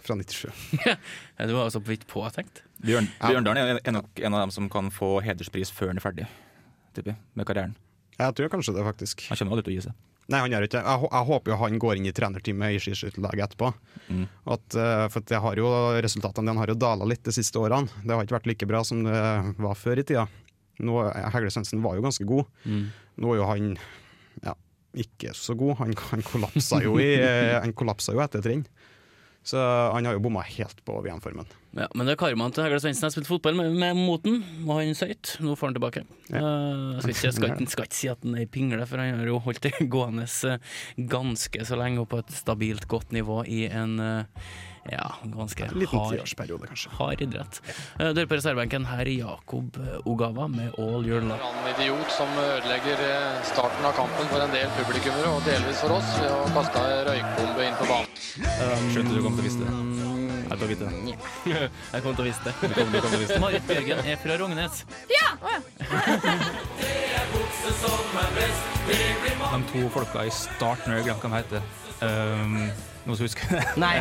Fra 0.00 0.16
97. 0.16 0.50
Du 0.80 1.52
var 1.54 1.66
altså 1.66 1.80
på 1.84 1.92
vidt 1.92 2.06
påtenkt. 2.08 2.62
Bjørn, 2.80 3.08
Ja. 3.20 3.28
Bjørndalen 3.34 3.78
er- 3.84 3.92
nok 3.92 4.20
en 4.24 4.34
av 4.34 4.40
dem 4.46 4.50
som 4.54 4.68
kan 4.72 4.90
få 4.90 5.18
hederspris 5.22 5.70
før 5.72 5.92
han 5.92 6.00
er 6.00 6.04
ferdig, 6.04 6.26
tipper 6.96 7.16
med 7.36 7.46
karrieren. 7.46 7.74
Jeg 8.20 8.34
tror 8.36 8.48
kanskje 8.52 8.74
det, 8.76 8.84
faktisk. 8.84 9.26
Han 9.28 9.36
kommer 9.38 9.56
aldri 9.56 9.64
til 9.68 9.72
å 9.72 9.76
gi 9.78 9.84
seg. 9.88 9.94
Nei, 10.30 10.38
han 10.44 10.50
gjør 10.52 10.62
ikke 10.68 10.76
det. 10.78 10.84
Jeg, 10.86 11.08
jeg 11.10 11.26
håper 11.26 11.50
jo 11.50 11.56
han 11.58 11.78
går 11.82 11.96
inn 11.98 12.06
i 12.06 12.12
trenerteamet 12.14 12.74
i 12.76 12.78
skiskytterlaget 12.78 13.44
etterpå. 13.48 13.70
Mm. 14.08 14.26
At, 14.54 14.76
eh, 14.78 15.06
for 15.10 15.20
det 15.26 15.40
har 15.42 15.56
jo, 15.58 15.66
resultatene 16.06 16.46
dine 16.52 16.60
har 16.62 16.70
jo 16.70 16.76
dala 16.78 17.04
litt 17.08 17.24
de 17.26 17.32
siste 17.34 17.58
årene. 17.58 17.88
Det 18.04 18.14
har 18.14 18.22
ikke 18.24 18.36
vært 18.38 18.46
like 18.46 18.68
bra 18.70 18.82
som 18.86 19.02
det 19.02 19.16
var 19.58 19.74
før 19.74 19.98
i 19.98 20.04
tida. 20.06 20.28
Nå, 20.80 21.00
Hegle 21.34 21.50
Svendsen 21.50 21.82
var 21.82 21.96
jo 21.98 22.04
ganske 22.06 22.24
god. 22.28 22.46
Nå 23.20 23.32
er 23.34 23.40
jo 23.40 23.48
han 23.50 23.66
ja, 24.44 24.54
ikke 24.94 25.34
så 25.34 25.56
god. 25.58 25.76
Han, 25.82 25.92
han 26.12 26.22
kollapsa 26.22 26.78
jo 26.84 26.94
i, 27.02 27.10
han 27.64 27.74
kollapsa 27.76 28.14
jo 28.14 28.22
etter 28.22 28.38
et 28.44 28.46
renn. 28.52 28.62
Så 29.42 29.56
han 29.94 30.04
har 30.04 30.12
jo 30.16 30.20
bomma 30.20 30.42
helt 30.44 30.82
på 30.84 30.98
VM-formen. 31.04 31.46
Ja, 31.72 31.86
men 31.94 32.04
det 32.06 32.12
er 32.16 32.18
karmaen 32.20 32.52
til 32.52 32.64
Hegle 32.66 32.80
Svendsen. 32.82 33.06
Jeg 33.06 33.14
spilte 33.14 33.30
fotball 33.30 33.56
med, 33.56 33.72
med 33.78 33.96
Moten, 33.96 34.40
og 34.66 34.80
han 34.80 34.90
søyt. 34.98 35.36
Nå 35.40 35.54
får 35.56 35.70
han 35.70 35.76
tilbake. 35.78 36.02
Ja. 36.28 36.42
Uh, 36.42 36.98
jeg 36.98 37.00
skal 37.00 37.14
ikke, 37.14 37.32
skal, 37.38 37.54
ikke- 37.54 37.70
skal 37.74 37.86
ikke 37.88 37.98
si 38.00 38.10
at 38.12 38.26
han 38.26 38.34
er 38.36 38.42
ei 38.44 38.50
pingle, 38.50 38.86
for 38.90 39.00
han 39.00 39.16
har 39.22 39.30
jo 39.30 39.38
holdt 39.46 39.62
det 39.64 39.72
gående 39.94 40.26
eh, 40.50 40.58
ganske 41.14 41.64
så 41.66 41.78
lenge 41.80 42.02
og 42.02 42.10
på 42.12 42.20
et 42.20 42.34
stabilt 42.36 42.88
godt 42.90 43.14
nivå 43.16 43.40
i 43.48 43.62
en 43.70 43.96
eh, 44.02 44.50
ja, 44.88 45.06
ganske 45.34 45.66
En 45.66 45.78
liten 45.78 46.06
tiårsperiode, 46.10 46.66
kanskje. 46.70 46.90
hard 46.98 47.20
idrett. 47.20 47.60
Uh, 48.00 48.10
Dere 48.16 48.26
på 48.30 48.38
reservebenken 48.38 48.86
her 48.88 49.04
er 49.04 49.12
Jakob 49.12 49.76
Ogava 50.08 50.48
med 50.48 50.78
All 50.78 51.06
Your 51.06 51.20
Love. 51.26 51.52
En 51.60 51.68
idiot 51.74 52.14
som 52.16 52.32
ødelegger 52.40 53.04
eh, 53.04 53.42
starten 53.52 53.84
av 53.84 53.92
kampen 53.98 54.30
for 54.32 54.40
en 54.44 54.54
del 54.54 54.72
publikummere, 54.78 55.34
og 55.36 55.44
delvis 55.48 55.84
for 55.84 55.98
oss, 55.98 56.14
ved 56.20 56.32
å 56.32 56.40
kaste 56.56 56.86
røykbombe 57.10 57.68
inn 57.68 57.78
på 57.80 57.90
banen. 57.90 58.08
Skjønte 58.90 59.14
du 59.14 59.22
kom 59.24 59.36
til 59.36 59.44
å 59.44 59.48
vise 59.50 59.64
det. 59.64 59.70
Jeg 60.50 60.68
vite. 60.68 60.88
Jeg 61.46 62.02
kommer 62.02 62.16
til 62.18 62.24
å 62.24 62.26
vise 62.26 62.42
det. 62.44 62.54
Du 62.60 62.74
kom, 62.74 62.90
til 62.90 63.06
å 63.06 63.20
vise 63.20 63.36
det. 63.36 63.40
Marit 63.44 63.70
Bjørgen 63.70 64.02
er 64.02 64.18
fra 64.18 64.40
Rognes. 64.40 64.82
De 69.50 69.58
to 69.72 69.88
folka 69.94 70.24
i 70.26 70.30
starten, 70.34 70.94
jeg 70.96 71.06
glemte 71.06 71.28
hva 71.28 71.40
de 71.40 71.42
heter. 71.44 71.62
Um, 72.00 72.56
noen 73.06 73.18
som 73.18 73.26
husker 73.26 73.50
det? 73.54 73.62
Nei. 73.80 73.92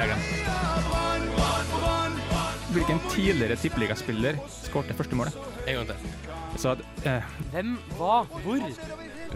Hvilken 2.74 3.02
tidligere 3.10 3.58
tippeligaspiller 3.60 4.38
skårte 4.54 4.96
første 4.98 5.18
målet? 5.18 5.38
En 5.68 5.80
gang 5.82 5.90
til. 5.90 5.98
Så, 6.60 6.76
uh, 7.06 7.32
Hvem, 7.54 7.76
hva, 7.98 8.22
hvor? 8.44 8.66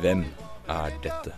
Hvem 0.01 0.25
er 0.69 0.97
dette? 1.05 1.35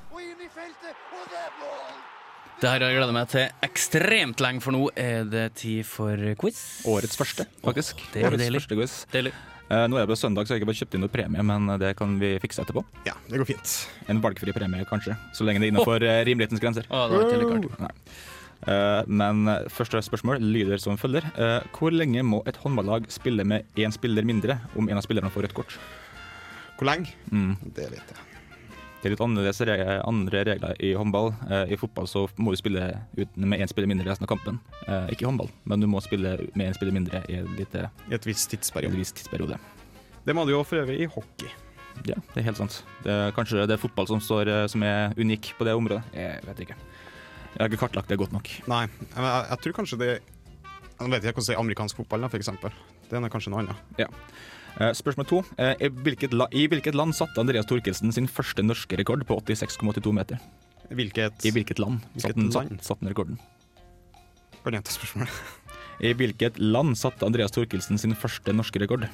Det 2.55 2.69
her 2.71 2.79
har 2.79 2.87
jeg 2.87 2.95
gleda 3.01 3.13
meg 3.15 3.27
til 3.31 3.65
ekstremt 3.67 4.39
lenge, 4.43 4.63
for 4.63 4.71
nå 4.75 4.85
er 4.95 5.25
det 5.27 5.49
tid 5.59 5.83
for 5.87 6.15
quiz. 6.39 6.61
årets 6.87 7.19
første, 7.19 7.45
faktisk. 7.65 7.99
Det 8.13 8.23
er 8.23 8.29
årets 8.31 8.43
deilig. 8.45 8.61
første 8.63 8.79
quiz. 8.79 8.95
Deilig. 9.11 9.33
Eh, 9.65 9.87
nå 9.89 9.97
er 9.97 10.05
det 10.05 10.11
på 10.13 10.19
søndag, 10.19 10.45
så 10.45 10.53
jeg 10.53 10.59
har 10.59 10.63
ikke 10.63 10.69
bare 10.69 10.81
kjøpt 10.83 10.95
inn 10.97 11.03
noe 11.05 11.13
premie, 11.13 11.45
men 11.49 11.73
det 11.81 11.95
kan 11.97 12.19
vi 12.21 12.35
fikse 12.43 12.61
etterpå. 12.61 12.85
Ja, 13.07 13.17
det 13.31 13.41
går 13.41 13.49
fint. 13.49 13.75
En 14.11 14.21
valgfri 14.21 14.53
premie, 14.53 14.85
kanskje, 14.89 15.17
så 15.33 15.47
lenge 15.47 15.63
det 15.63 15.69
er 15.69 15.75
innenfor 15.75 15.97
oh. 15.97 16.23
rimelighetens 16.27 16.61
grenser. 16.61 16.89
Å, 16.89 17.07
det 17.09 17.21
var 17.21 17.33
ikke 17.33 17.59
artig. 17.59 17.85
Nei. 17.87 17.93
Eh, 18.65 19.01
men 19.07 19.47
eh, 19.51 19.67
første 19.73 20.01
spørsmål 20.05 20.41
lyder 20.43 20.81
som 20.81 20.97
følger. 20.97 21.27
Eh, 21.37 21.59
hvor 21.75 21.93
lenge 21.93 22.23
må 22.25 22.41
et 22.49 22.57
håndballag 22.63 23.09
spille 23.13 23.45
med 23.47 23.67
én 23.77 23.93
spiller 23.93 24.25
mindre 24.25 24.59
om 24.75 24.89
en 24.89 25.01
av 25.01 25.05
spillerne 25.05 25.33
får 25.33 25.47
rødt 25.47 25.57
kort? 25.57 25.77
Hvor 26.77 26.89
lenge? 26.89 27.13
Mm. 27.31 27.55
Det 27.75 27.91
vet 27.93 28.15
jeg. 28.15 28.34
Det 29.05 29.11
er 29.11 29.13
litt 29.13 29.21
annerledes 29.21 29.59
regler, 29.61 29.99
andre 30.09 30.39
regler 30.47 30.79
i 30.81 30.87
håndball. 30.97 31.27
Eh, 31.45 31.73
I 31.75 31.77
fotball 31.77 32.07
så 32.09 32.23
må 32.41 32.49
du 32.49 32.57
spille 32.57 32.87
ut 33.13 33.35
med 33.37 33.61
én 33.61 33.69
spiller 33.69 33.85
mindre 33.91 34.07
resten 34.09 34.25
av 34.25 34.31
kampen. 34.31 34.55
Eh, 34.87 35.11
ikke 35.13 35.21
i 35.21 35.27
håndball, 35.27 35.51
men 35.69 35.83
du 35.83 35.85
må 35.85 36.01
spille 36.01 36.31
med 36.57 36.71
én 36.71 36.73
spiller 36.73 36.95
mindre 36.95 37.21
i 37.29 37.37
lite, 37.51 37.83
I 38.09 38.15
et 38.17 38.25
visst 38.25 38.49
tidsperiode. 38.49 38.97
Vis 38.97 39.13
tidsperiode. 39.13 39.59
Det 40.25 40.33
må 40.33 40.47
du 40.49 40.55
jo 40.55 40.63
for 40.65 40.81
øvrig 40.81 41.03
i 41.05 41.09
hockey. 41.13 41.53
Ja, 42.09 42.17
det 42.31 42.41
er 42.41 42.47
helt 42.47 42.63
sant. 42.63 42.79
Det 43.05 43.13
er 43.13 43.35
kanskje 43.37 43.67
det 43.69 43.77
er 43.77 43.83
fotball 43.83 44.09
som, 44.09 44.25
står, 44.25 44.49
eh, 44.49 44.65
som 44.73 44.81
er 44.89 45.13
unik 45.21 45.51
på 45.59 45.69
det 45.69 45.77
området. 45.77 46.01
Jeg 46.17 46.41
vet 46.49 46.65
ikke. 46.65 46.81
Jeg 46.81 47.61
har 47.61 47.69
ikke 47.69 47.83
kartlagt 47.85 48.09
det 48.09 48.17
godt 48.17 48.33
nok. 48.33 48.49
Nei, 48.73 48.87
men 49.13 49.29
jeg, 49.29 49.47
jeg 49.51 49.65
tror 49.67 49.77
kanskje 49.83 50.01
det 50.01 50.09
Jeg 50.15 51.13
vet 51.13 51.29
ikke 51.29 51.37
hvordan 51.37 51.51
det 51.51 51.59
er 51.59 51.61
amerikansk 51.61 52.01
fotball, 52.01 52.25
da, 52.25 52.33
for 52.33 52.41
eksempel. 52.41 52.73
Det 53.05 53.21
er 53.21 53.29
kanskje 53.29 53.53
noe 53.53 53.67
annet. 53.67 53.85
Eh, 54.01 54.09
Spørsmål 54.75 55.27
to. 55.29 55.41
Eh, 55.57 55.73
I 55.87 55.89
hvilket, 55.89 56.33
I 56.51 56.65
hvilket 56.67 56.95
land 56.97 57.15
satte 57.15 57.39
Andreas 57.39 57.67
Thorkildsen 57.69 58.11
sin 58.11 58.27
første 58.27 58.63
norske 58.65 58.97
rekord 58.99 59.23
på 59.27 59.37
86,82 59.39 60.11
meter? 60.15 60.41
Hvilket 60.91 61.45
I 61.47 61.51
hvilket 61.55 61.79
land 61.81 62.03
Hvilket 62.13 62.35
satte 62.35 62.41
han 62.43 62.79
satt, 62.81 62.89
satt 62.99 63.05
rekorden? 63.07 63.39
Bare 64.65 64.75
gjenta 64.77 64.91
spørsmålet? 64.91 65.31
I 66.05 66.11
hvilket 66.19 66.59
land 66.59 66.97
satte 66.99 67.25
Andreas 67.25 67.55
Thorkildsen 67.55 67.97
sin 68.01 68.15
første 68.19 68.51
norske 68.53 68.81
rekord? 68.83 69.07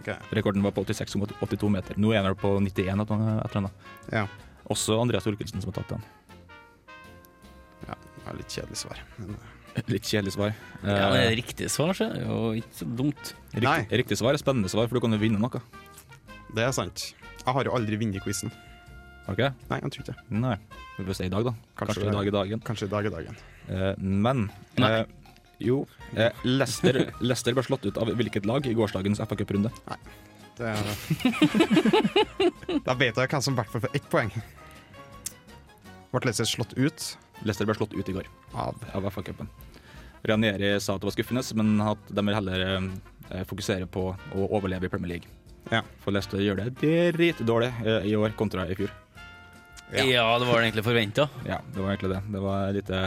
Okay. 0.00 0.16
Rekorden 0.32 0.64
var 0.64 0.72
på 0.72 0.86
86,82 0.88 1.68
meter. 1.70 1.98
Nå 2.00 2.14
er 2.16 2.24
han 2.24 2.38
på 2.38 2.54
91 2.64 3.04
et 3.04 3.12
eller 3.12 3.60
annet. 3.60 3.86
Ja. 4.10 4.24
Også 4.72 4.96
Andreas 5.02 5.28
Thorkildsen 5.28 5.60
som 5.60 5.68
har 5.72 5.82
tatt 5.82 5.98
den. 5.98 6.06
ja. 7.90 7.98
Det 8.22 8.30
er 8.30 8.38
litt 8.38 8.54
kjedelig 8.54 8.78
svar. 8.78 9.02
Men, 9.18 9.36
Litt 9.92 10.04
kjedelig 10.08 10.34
svar. 10.34 10.52
Ja, 10.82 11.08
men 11.08 11.14
det 11.16 11.22
Eh, 11.22 11.30
er 11.32 11.36
riktig 11.38 11.68
svar, 11.72 11.92
så 11.96 12.08
er 12.10 12.18
det 12.18 12.26
jo 12.26 12.38
ikke 12.58 12.76
så 12.80 12.86
dumt. 12.98 13.32
riktig, 13.54 13.64
Nei. 13.64 13.86
riktig 14.02 14.18
svar 14.20 14.34
er 14.36 14.40
spennende 14.42 14.68
svar, 14.72 14.88
for 14.90 14.98
du 14.98 15.04
kan 15.04 15.12
jo 15.16 15.20
vinne 15.22 15.40
noe. 15.40 15.62
det 16.54 16.66
er 16.66 16.72
sant. 16.76 17.12
Jeg 17.42 17.54
har 17.56 17.64
jo 17.64 17.72
aldri 17.74 17.96
vunnet 17.98 18.22
quizen. 18.22 18.52
Har 19.26 19.34
du 19.36 19.42
ikke? 19.42 19.54
Nei, 19.70 19.78
jeg 19.80 19.90
tror 19.94 20.02
ikke 20.02 20.12
det. 20.12 20.24
Nei. 20.42 20.56
Vi 20.98 21.04
får 21.08 21.14
se 21.18 21.24
i 21.26 21.32
dag, 21.32 21.44
da. 21.46 21.52
Kanskje, 21.78 22.04
i 22.04 22.12
dag 22.12 22.26
i 22.26 22.34
dagen. 22.34 22.60
Kanskje 22.66 22.86
i 22.86 22.92
dag 22.92 23.06
er 23.06 23.14
dagen. 23.16 23.36
Eh, 23.68 23.94
men 23.98 24.50
Nei. 24.82 24.90
eh, 25.00 25.04
jo, 25.62 25.86
eh, 26.16 26.30
Leicester, 26.44 26.98
Leicester 27.22 27.54
ble 27.56 27.62
slått 27.64 27.86
ut 27.86 27.96
av 28.02 28.10
hvilket 28.18 28.44
lag 28.50 28.66
i 28.66 28.74
gårsdagens 28.74 29.22
FA 29.24 29.36
Cup-runde? 29.38 29.70
Det 30.58 30.68
er... 30.68 30.84
da 32.86 32.94
vet 32.98 33.16
jeg 33.16 33.30
hvem 33.32 33.42
som 33.44 33.54
i 33.54 33.60
hvert 33.62 33.70
fall 33.72 33.84
får 33.86 33.96
ett 33.96 34.08
poeng. 34.12 34.32
Ble 36.12 36.24
Leicester 36.28 36.50
slått 36.50 36.74
ut 36.76 37.06
Leicester 37.42 37.68
ble 37.68 37.76
slått 37.78 37.94
ut 37.96 38.08
i 38.08 38.16
går 38.16 38.28
av 38.54 38.78
av 38.94 39.10
FA-cupen. 39.10 39.50
Ranieri 40.22 40.76
sa 40.80 40.94
at 40.94 41.02
det 41.02 41.08
var 41.08 41.16
skuffende, 41.16 41.42
men 41.58 41.80
at 41.82 42.10
de 42.14 42.22
vil 42.28 42.36
heller 42.38 42.66
eh, 42.70 43.44
fokusere 43.48 43.88
på 43.90 44.12
å 44.14 44.48
overleve 44.54 44.86
i 44.86 44.92
Premier 44.92 45.16
League. 45.16 45.38
Ja. 45.70 45.82
For 46.04 46.14
Leicester 46.14 46.42
gjør 46.42 46.60
det 46.62 46.68
dritdårlig 47.16 47.72
eh, 47.82 48.06
i 48.12 48.14
år 48.18 48.36
kontra 48.38 48.68
i 48.70 48.78
fjor. 48.78 48.92
Ja, 49.92 50.24
det 50.40 50.46
var 50.48 50.60
det 50.60 50.70
egentlig 50.70 50.86
forventa. 50.86 51.28
Ja, 51.50 51.60
det 51.74 51.82
var 51.82 51.92
egentlig 51.92 52.14
det. 52.14 52.22
Det 52.32 52.42
var 52.46 52.62
et 52.68 52.78
lite, 52.78 53.00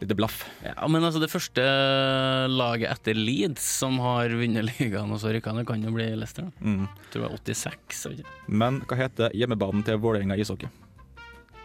lite 0.00 0.16
blaff. 0.16 0.38
Ja, 0.64 0.86
men 0.88 1.04
altså 1.04 1.20
det 1.20 1.32
første 1.32 1.66
laget 2.52 2.94
etter 2.94 3.18
Leeds 3.18 3.66
som 3.82 3.98
har 4.04 4.32
vunnet 4.38 4.70
ligaen 4.70 5.12
og 5.12 5.20
så 5.20 5.34
rykka 5.34 5.52
ned, 5.56 5.66
kan 5.68 5.82
jo 5.82 5.92
bli 5.98 6.08
Leicester. 6.14 6.48
Mm. 6.62 6.86
Jeg 6.86 7.12
tror 7.12 7.26
det 7.26 7.28
var 7.28 7.38
86. 7.42 8.02
var? 8.06 8.34
Men 8.48 8.80
hva 8.86 9.02
heter 9.02 9.36
hjemmebanen 9.36 9.84
til 9.86 9.98
Vålerenga 10.00 10.38
ishockey? 10.40 10.70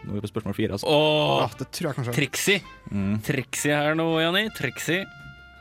Nå 0.02 0.12
er 0.12 0.18
vi 0.18 0.22
på 0.24 0.30
spørsmål 0.32 0.54
fire. 0.58 0.72
Altså. 0.78 0.86
Åh, 0.90 1.42
Ja, 1.42 1.48
det 1.58 1.68
tror 1.70 1.88
jeg 1.90 1.98
kanskje. 2.00 2.14
Trixie! 2.16 2.62
Mm. 2.90 3.16
Trixie 3.22 3.76
her 3.76 3.94
nå, 3.98 4.06
Janni. 4.22 4.48
Trixie. 4.56 5.04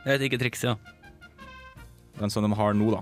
Jeg 0.05 0.09
heter 0.15 0.25
ikke 0.29 0.39
Trixie, 0.41 0.71
da. 0.73 0.97
Den 2.21 2.29
som 2.33 2.45
de 2.45 2.55
har 2.57 2.73
nå, 2.77 2.87
da. 2.93 3.01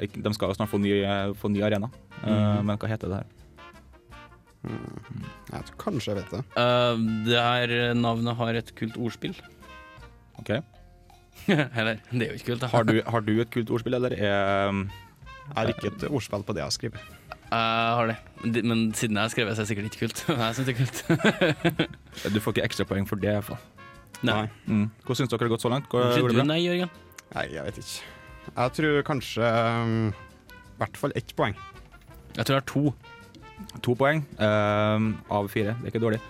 Eh, 0.00 0.06
de 0.16 0.32
skal 0.36 0.50
jo 0.50 0.56
snart 0.56 0.70
få 0.72 0.80
ny, 0.80 0.94
få 1.40 1.50
ny 1.52 1.60
arena. 1.66 1.90
Eh, 2.22 2.28
Mm. 2.28 2.64
Men 2.66 2.76
hva 2.80 2.88
heter 2.90 3.08
det 3.12 3.20
her? 3.20 3.34
Jeg 5.52 5.62
tror 5.68 5.76
kanskje 5.78 6.10
jeg 6.10 6.18
vet 6.18 6.32
det. 6.34 6.40
Uh, 6.58 6.96
det 7.28 7.38
her 7.38 7.94
navnet 7.94 8.36
har 8.36 8.58
et 8.58 8.72
kult 8.76 8.96
ordspill. 8.98 9.36
Ok. 10.40 10.50
Eller, 11.78 12.00
det 12.10 12.26
er 12.26 12.32
jo 12.32 12.40
ikke 12.40 12.50
kult. 12.56 12.66
Har 12.72 12.84
du, 12.88 12.96
har 13.06 13.22
du 13.24 13.32
et 13.40 13.50
kult 13.54 13.70
ordspill, 13.70 13.94
eller 13.94 14.12
er 14.18 14.72
Jeg 14.74 15.54
har 15.54 15.70
ikke 15.70 15.92
et 15.92 16.04
ordspill 16.10 16.42
på 16.44 16.56
det 16.56 16.64
jeg 16.64 16.74
skriver. 16.76 17.06
Jeg 17.48 17.96
har 17.96 18.10
det. 18.10 18.16
Men 18.64 18.92
siden 18.94 19.16
jeg 19.16 19.24
har 19.24 19.32
skrevet, 19.32 19.56
så 19.56 19.62
er 19.62 19.66
det 19.66 19.70
sikkert 19.72 19.88
ikke 19.88 20.04
kult. 20.04 20.20
Jeg 20.42 20.56
syns 20.56 20.68
det 20.68 20.74
er 20.74 20.80
kult. 20.82 21.92
Du 22.34 22.40
får 22.44 22.56
ikke 22.56 22.66
ekstrapoeng 22.68 23.08
for 23.08 23.20
det, 23.20 23.32
i 23.32 23.38
hvert 23.38 23.48
fall. 23.48 23.60
Nei. 24.26 24.44
Mm. 24.66 24.88
Hva 25.06 25.16
syns 25.16 25.30
dere 25.30 25.40
det 25.40 25.46
har 25.46 25.54
gått 25.54 25.64
så 25.64 25.72
langt? 25.72 25.88
Hva, 25.92 26.08
Kanskje 26.10 26.34
du 26.34 26.48
nei, 26.48 26.60
Jørgen? 26.64 26.92
Nei, 27.34 27.44
jeg 27.54 27.64
vet 27.68 27.80
ikke. 27.82 28.14
Jeg 28.48 28.74
tror 28.78 29.02
kanskje 29.06 29.50
um, 29.84 29.98
i 30.10 30.80
hvert 30.80 31.00
fall 31.00 31.14
ett 31.18 31.34
poeng. 31.38 31.56
Jeg 32.36 32.44
tror 32.44 32.56
jeg 32.56 32.62
har 32.62 32.68
to. 32.70 32.84
To 33.84 33.94
poeng 33.98 34.24
um, 34.38 35.10
av 35.34 35.50
fire. 35.52 35.76
Det 35.80 35.88
er 35.88 35.94
ikke 35.94 36.04
dårlig. 36.04 36.22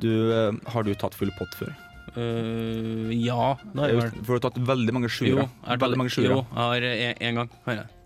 Du, 0.00 0.10
um, 0.32 0.60
har 0.72 0.86
du 0.86 0.94
tatt 0.98 1.16
full 1.18 1.32
pott 1.38 1.54
før? 1.58 1.74
Uh, 2.16 3.12
ja, 3.14 3.54
det 3.74 3.84
har 3.84 3.92
jeg 3.92 4.00
vel. 4.00 4.16
For 4.22 4.32
du 4.32 4.36
har 4.38 4.46
tatt 4.48 4.60
veldig 4.72 4.96
mange 4.96 5.10
Jo, 5.10 5.14
sjuere. 5.20 5.46
jeg 5.46 5.70
har 5.70 5.84
Veldig 5.84 6.00
mange 6.00 6.14
jo, 6.14 6.42
jeg 6.42 6.58
har 6.58 6.88
én 7.30 7.42
gang. 7.42 7.54
Har 7.66 7.80
jeg. 7.82 7.97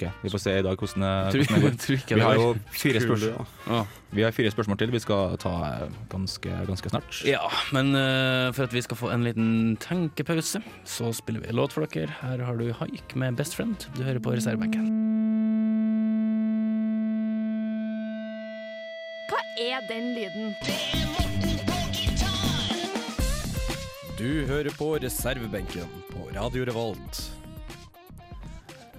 Ok, 0.00 0.10
Vi 0.22 0.30
får 0.30 0.38
se 0.40 0.52
i 0.58 0.62
dag 0.62 0.76
hvordan, 0.80 1.32
det- 1.32 1.46
hvordan 1.46 1.60
det 1.60 1.70
går. 1.70 1.76
tror 1.84 1.96
ikke 1.96 2.14
Vi 2.14 2.20
har 2.20 2.34
jo 2.34 2.54
fire 2.72 3.00
spørsmål, 3.00 3.86
vi 4.12 4.22
har 4.22 4.30
fire 4.32 4.50
spørsmål 4.50 4.78
til 4.78 4.90
vi 4.90 4.98
skal 4.98 5.36
ta 5.38 5.50
eh, 5.84 5.90
ganske, 6.08 6.50
ganske 6.66 6.88
snart. 6.90 7.22
Ja, 7.26 7.40
men 7.72 7.94
uh, 7.94 8.50
for 8.52 8.62
at 8.64 8.72
vi 8.72 8.80
skal 8.80 8.96
få 8.96 9.10
en 9.12 9.24
liten 9.24 9.76
tenkepause, 9.76 10.62
så 10.84 11.12
spiller 11.12 11.40
vi 11.42 11.48
en 11.48 11.56
låt 11.56 11.72
for 11.72 11.84
dere. 11.84 12.08
Her 12.22 12.42
har 12.44 12.56
du 12.56 12.72
Haik 12.72 13.14
med 13.14 13.36
Best 13.36 13.54
Friend. 13.56 13.76
Du 13.96 14.02
hører 14.02 14.18
på 14.18 14.32
reservebenken. 14.32 14.88
Hva 19.28 19.40
er 19.60 19.80
den 19.88 20.14
lyden? 20.16 20.54
Du 24.18 24.46
hører 24.46 24.70
på 24.76 24.96
reservebenken 25.00 25.88
på 26.10 26.28
Radio 26.34 26.64
Revolt. 26.64 27.29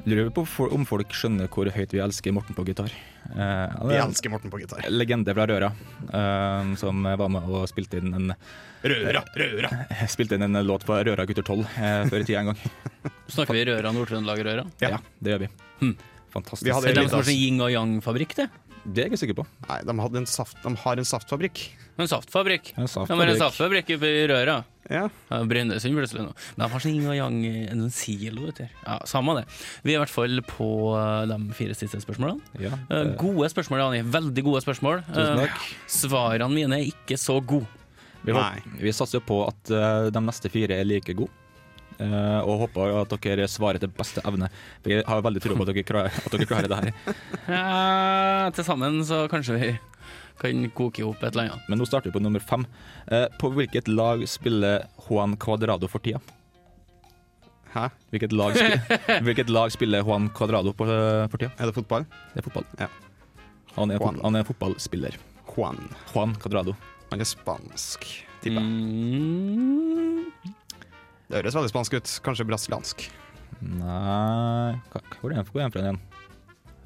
Lurer 0.09 0.31
på 0.33 0.43
om 0.73 0.85
folk 0.89 1.11
skjønner 1.13 1.49
hvor 1.51 1.69
høyt 1.69 1.91
vi 1.93 1.99
elsker 2.01 2.33
Morten 2.33 2.55
på 2.57 2.63
gitar. 2.65 2.89
Eh, 3.29 3.73
Vi 3.85 3.93
er 3.93 4.01
elsker 4.01 4.31
Morten 4.33 4.49
på 4.49 4.57
gitar. 4.61 4.81
legende 4.89 5.33
fra 5.35 5.45
Røra, 5.45 5.69
eh, 6.09 6.71
som 6.81 7.03
var 7.03 7.29
med 7.29 7.45
og 7.45 7.67
spilte 7.69 7.99
inn 8.01 8.13
en 8.17 8.33
Røra, 8.81 9.21
røra! 9.37 9.69
Spilte 10.09 10.39
inn 10.39 10.47
en 10.47 10.57
låt 10.65 10.87
på 10.87 10.97
Røra 11.05 11.25
gutter 11.29 11.45
12 11.45 11.59
eh, 11.77 12.07
før 12.09 12.23
i 12.23 12.25
tida 12.25 12.39
en 12.41 12.49
gang. 12.49 12.63
Snakker 13.35 13.53
vi 13.53 13.65
Røra, 13.69 13.93
Nord-Trøndelag-Røra? 13.93 14.65
Ja. 14.81 14.97
det 15.21 15.35
gjør 15.35 15.43
vi. 15.45 15.51
Hm. 15.83 15.93
Fantastisk. 16.33 16.65
Vi 16.65 16.73
hadde 16.73 16.89
Er 16.89 16.97
det 16.97 17.03
de 17.03 17.11
som 17.11 17.19
har 17.21 17.27
sånn 17.29 17.37
yin 17.37 17.61
og 17.61 17.69
yang-fabrikk, 17.75 18.35
det? 18.39 18.49
Det 18.81 19.03
er 19.03 19.05
jeg 19.05 19.11
ikke 19.13 19.21
sikker 19.21 19.37
på. 19.43 19.45
Nei, 19.67 19.79
de, 19.85 19.97
hadde 20.01 20.21
en 20.23 20.29
saft, 20.29 20.57
de 20.63 20.73
har 20.81 20.97
en 20.97 21.05
saftfabrikk. 21.11 21.61
En 21.99 22.07
saftfabrikk. 22.07 22.71
En 22.75 22.75
De 22.75 22.79
har 22.79 22.85
en 22.85 22.89
saftfabrikk. 22.93 23.37
saftfabrikk 23.41 23.89
oppe 23.97 24.07
i 24.09 24.27
Røra. 24.31 24.63
Ja. 24.91 25.03
Brønnøysund 25.29 25.95
plutselig 25.95 26.23
nå. 26.25 26.31
De 26.57 26.67
har 26.67 26.79
sånn 26.83 26.95
yin 26.95 27.07
og 27.11 27.15
yang, 27.15 27.35
en 27.71 27.83
silo 27.93 28.47
ute 28.49 28.65
her. 28.65 28.71
Ja, 28.85 28.95
samme 29.05 29.35
det. 29.37 29.43
Vi 29.83 29.93
er 29.93 29.99
i 29.99 30.01
hvert 30.01 30.11
fall 30.13 30.41
på 30.47 30.69
eh, 30.97 31.25
de 31.29 31.37
fire 31.55 31.75
siste 31.77 31.99
spørsmålene. 32.03 32.41
Ja, 32.59 32.71
Eh, 32.89 32.97
eh, 33.01 33.11
Gode 33.19 33.49
spørsmål, 33.53 33.83
Ani. 33.89 34.01
Veldig 34.03 34.43
gode 34.47 34.63
spørsmål. 34.65 35.03
Tusen 35.11 35.37
Eh, 35.39 35.45
takk. 35.45 35.67
Svarene 35.87 36.49
mine 36.53 36.79
er 36.81 36.89
ikke 36.89 37.19
så 37.19 37.37
gode. 37.45 37.67
vi, 38.25 38.33
vi 38.81 38.91
satser 38.91 39.19
jo 39.19 39.25
på 39.25 39.47
at 39.47 40.11
de 40.13 40.19
neste 40.21 40.49
fire 40.51 40.79
er 40.79 40.85
like 40.85 41.13
gode. 41.13 41.29
Uh, 42.01 42.41
og 42.49 42.63
håper 42.63 42.95
at 43.03 43.11
dere 43.21 43.45
svarer 43.45 43.77
til 43.77 43.89
beste 43.93 44.23
evne. 44.25 44.47
Jeg 44.89 45.03
har 45.05 45.21
veldig 45.21 45.41
tro 45.43 45.53
på 45.53 45.61
at 45.61 45.69
dere, 45.69 45.83
klarer, 45.85 46.09
at 46.09 46.31
dere 46.33 46.47
klarer 46.49 46.67
det 46.71 46.79
her. 46.79 47.15
Ja, 47.51 48.49
Til 48.55 48.65
sammen 48.65 49.03
så 49.05 49.27
kanskje 49.29 49.57
vi 49.59 49.69
kan 50.41 50.63
koke 50.77 51.01
i 51.01 51.05
hop 51.05 51.21
et 51.23 51.31
eller 51.35 51.51
annet. 51.51 51.67
Men 51.69 51.81
nå 51.81 51.85
starter 51.87 52.09
vi 52.09 52.15
på 52.17 52.21
nummer 52.23 52.41
fem. 52.43 52.65
Eh, 53.07 53.27
på 53.41 53.51
hvilket 53.55 53.87
lag 53.91 54.23
spiller 54.29 54.87
Juan 55.07 55.37
Cuadrado 55.41 55.89
for 55.91 56.03
tida? 56.03 56.21
Hæ? 57.71 57.85
Hvilket 58.11 58.33
lag, 58.35 58.57
spiller, 58.57 59.21
hvilket 59.27 59.49
lag 59.53 59.71
spiller 59.71 60.03
Juan 60.03 60.27
Cuadrado 60.35 60.73
på, 60.75 60.87
eh, 60.89 61.27
for 61.31 61.37
tida? 61.39 61.53
Er 61.59 61.69
det 61.71 61.77
fotball? 61.77 62.07
Det 62.33 62.41
er 62.41 62.47
fotball. 62.49 62.67
Ja. 62.81 62.89
Han, 63.77 63.93
er 63.93 64.01
Juan. 64.01 64.17
fot, 64.17 64.25
han 64.25 64.39
er 64.41 64.47
fotballspiller. 64.49 65.15
Juan. 65.53 65.79
Juan 66.13 66.35
Cuadrado. 66.41 66.75
Han 67.11 67.23
er 67.23 67.27
spansk, 67.27 68.05
tipper 68.43 68.59
jeg. 68.59 68.67
Mm, 68.67 70.31
Det 71.31 71.39
høres 71.39 71.55
veldig 71.55 71.71
spansk 71.71 71.95
ut. 71.95 72.11
Kanskje 72.25 72.47
brasiliansk. 72.47 73.05
Nei 73.61 74.73
er 74.73 75.03
hvor 75.21 75.31
er 75.31 75.37
han 75.37 75.45
fra 75.47 75.83
igjen? 75.85 75.99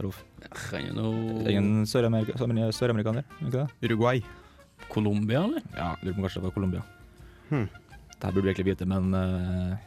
Rolf? 0.04 0.24
kan 0.70 0.86
jo 0.86 0.94
noe 0.94 1.46
Ingen 1.50 1.86
søramerika- 1.88 2.36
søramer- 2.38 2.74
søramerikaner? 2.76 3.24
ikke 3.42 3.52
det? 3.62 3.68
Uruguay. 3.90 4.22
Colombia, 4.90 5.44
eller? 5.44 5.62
Ja, 5.76 5.96
lurer 6.04 6.16
på 6.18 6.22
kanskje 6.26 6.42
det 6.42 6.44
var 6.50 6.52
Colombia. 6.52 6.84
Hmm. 7.50 7.70
Det 8.16 8.24
her 8.24 8.32
burde 8.32 8.44
vi 8.46 8.52
egentlig 8.52 8.66
vite, 8.74 8.86
men 8.86 9.14
uh, 9.14 9.78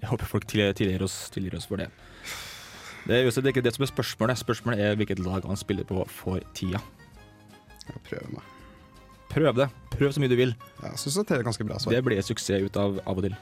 jeg 0.00 0.08
håper 0.10 0.26
folk 0.26 0.46
tilgir, 0.46 1.02
oss, 1.02 1.30
tilgir 1.30 1.56
oss 1.56 1.66
for 1.66 1.76
det. 1.80 1.88
Det 3.08 3.16
er 3.16 3.24
det 3.30 3.44
er 3.46 3.52
ikke 3.54 3.64
det 3.64 3.74
som 3.74 3.82
er 3.86 3.90
spørsmålet. 3.92 4.36
Spørsmålet 4.38 4.80
er 4.84 4.96
hvilket 5.00 5.18
lag 5.24 5.44
han 5.46 5.56
spiller 5.56 5.84
på 5.88 6.04
for 6.12 6.40
tida. 6.54 6.80
Jeg 7.88 8.02
prøver 8.04 8.32
meg. 8.34 8.42
Prøv 9.28 9.54
det. 9.56 9.68
Prøv 9.94 10.12
så 10.12 10.20
mye 10.20 10.28
du 10.28 10.36
vil. 10.36 10.54
Jeg 10.82 10.98
synes 11.00 11.16
det 11.24 11.38
er 11.38 11.42
ganske 11.46 11.64
bra 11.64 11.78
svar. 11.80 11.94
Det 11.94 12.04
blir 12.04 12.20
suksess 12.24 12.64
ut 12.68 12.76
av 12.76 13.00
av 13.06 13.16
og 13.16 13.24
til. 13.24 13.36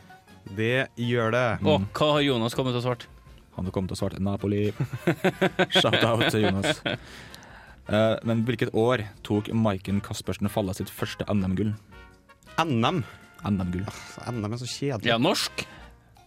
Det 0.56 0.86
gjør 0.96 1.32
det. 1.34 1.46
Og 1.66 1.82
hva 1.98 2.12
har 2.14 2.22
Jonas 2.22 2.54
kommet 2.54 2.74
til 2.76 2.82
å 2.82 2.86
svart? 2.86 3.06
Han 3.56 3.70
kommet 3.72 3.92
til 3.92 3.96
å 3.96 4.00
svare 4.02 4.20
Napoli. 4.22 4.68
Shout-out 5.80 6.26
til 6.28 6.44
Jonas. 6.44 6.82
Uh, 7.86 8.16
men 8.26 8.42
hvilket 8.44 8.74
år 8.76 9.06
tok 9.26 9.48
Maiken 9.54 10.02
Caspersen 10.04 10.50
Falla 10.52 10.74
sitt 10.76 10.92
første 10.92 11.24
NM-gull? 11.30 11.72
NM. 12.60 13.00
NM-gull. 13.46 13.88
NM 14.28 14.52
er 14.52 14.60
så 14.60 14.68
kjedelig. 14.68 15.08
Ja, 15.08 15.18
norsk? 15.22 15.64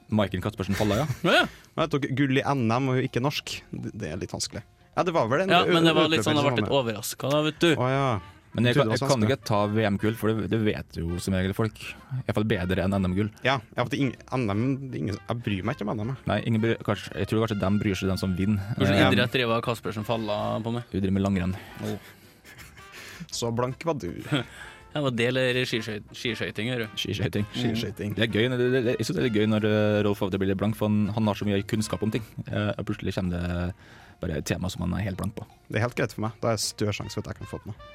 Maiken 0.09 0.41
Caspersen 0.41 0.77
Falla, 0.77 1.03
ja. 1.03 1.07
Ja, 1.27 1.45
Jeg 1.83 1.93
tok 1.93 2.09
gull 2.17 2.41
i 2.41 2.43
NM 2.43 2.93
og 2.95 3.03
ikke 3.05 3.21
norsk. 3.21 3.59
Det 3.69 3.93
det 3.93 4.13
er 4.13 4.21
litt 4.21 4.33
vanskelig. 4.33 4.63
Ja, 4.95 5.05
det 5.05 5.13
var 5.15 5.29
vel 5.31 5.45
en 5.45 5.53
ja 5.53 5.61
men 5.69 5.85
det 5.85 5.93
var 5.95 6.09
litt 6.11 6.25
sånn, 6.25 6.35
jeg 6.35 6.49
ble 6.49 6.63
litt 6.63 6.73
overraska 6.75 7.29
da, 7.31 7.43
vet 7.45 7.59
du. 7.61 7.69
Oh, 7.77 7.87
ja. 7.87 8.07
Men 8.53 8.65
jeg, 8.65 8.75
Jeg 8.75 8.81
kan, 8.81 8.91
jeg 8.95 8.99
kan 9.12 9.23
ikke 9.27 9.35
ta 9.45 9.57
VM-gull, 9.69 10.15
for 10.17 10.33
det, 10.33 10.47
det 10.49 10.59
vet 10.65 10.97
jo 10.97 11.19
som 11.21 11.35
regel 11.38 11.53
folk. 11.53 11.77
Iallfall 12.25 12.47
bedre 12.49 12.81
enn 12.88 12.95
NM-gull. 12.97 13.29
Ja, 13.45 13.59
jeg, 13.77 14.15
NM 14.33 14.89
ingen, 14.97 15.19
Jeg 15.19 15.41
bryr 15.45 15.67
meg 15.69 15.77
ikke 15.77 15.85
om 15.85 15.93
NM. 15.99 16.15
Nei, 16.31 16.39
ingen 16.49 16.63
bryr, 16.63 16.79
kanskje, 16.88 17.13
jeg 17.21 17.29
tror 17.29 17.43
kanskje 17.45 17.59
de 17.62 17.69
bryr 17.83 17.99
seg, 17.99 18.09
den 18.09 18.17
som 18.21 18.33
vinner. 18.38 18.71
Hvilken 18.79 18.97
Eh, 19.05 19.12
idrett 19.13 19.35
driver 19.38 19.62
Kaspersen 19.62 20.07
Falla 20.07 20.39
på 20.65 20.73
med? 20.73 20.89
Hun 20.89 21.01
driver 21.05 21.13
med 21.19 21.25
langrenn. 21.27 21.55
Så 23.31 23.51
blank 23.51 23.85
var 23.85 23.93
du. 24.01 24.12
Ja, 24.89 25.03
var 25.05 25.12
det 25.13 25.27
eller 25.29 25.53
skiskøyt- 25.69 26.07
skiskøyting? 26.17 26.71
du? 26.81 26.88
Skiskøyting. 26.97 27.43
Mm. 27.53 28.15
Det 28.17 28.23
er 28.25 28.31
gøy, 28.33 28.47
det, 28.57 28.69
det, 28.73 28.93
jeg 28.97 29.05
synes 29.05 29.19
det 29.19 29.27
er 29.29 29.35
gøy 29.38 29.45
når 29.51 29.67
eh, 29.69 29.97
Rolf 30.07 30.23
av 30.25 30.31
blir 30.41 30.55
blank, 30.57 30.73
for 30.79 30.89
han, 30.89 31.12
han 31.13 31.29
har 31.29 31.38
så 31.38 31.45
mye 31.45 31.59
kunnskap 31.69 32.01
om 32.01 32.09
ting. 32.09 32.25
Eh, 32.49 32.71
og 32.73 32.88
plutselig 32.89 33.13
kommer 33.13 33.38
det 33.38 33.75
bare 34.23 34.39
et 34.41 34.47
tema 34.49 34.65
som 34.73 34.81
han 34.88 34.95
er 34.97 35.05
helt 35.05 35.21
blank 35.21 35.35
på. 35.38 35.45
Det 35.69 35.77
er 35.77 35.85
helt 35.85 35.93
greit 35.99 36.15
for 36.17 36.25
meg. 36.25 36.33
Da 36.41 36.55
er 36.55 36.57
det 36.57 36.65
større 36.65 36.95
sjanse 36.97 37.13
for 37.13 37.21
at 37.21 37.35
jeg 37.35 37.43
kan 37.43 37.51
få 37.53 37.62
det 37.62 37.69
med. 37.69 37.85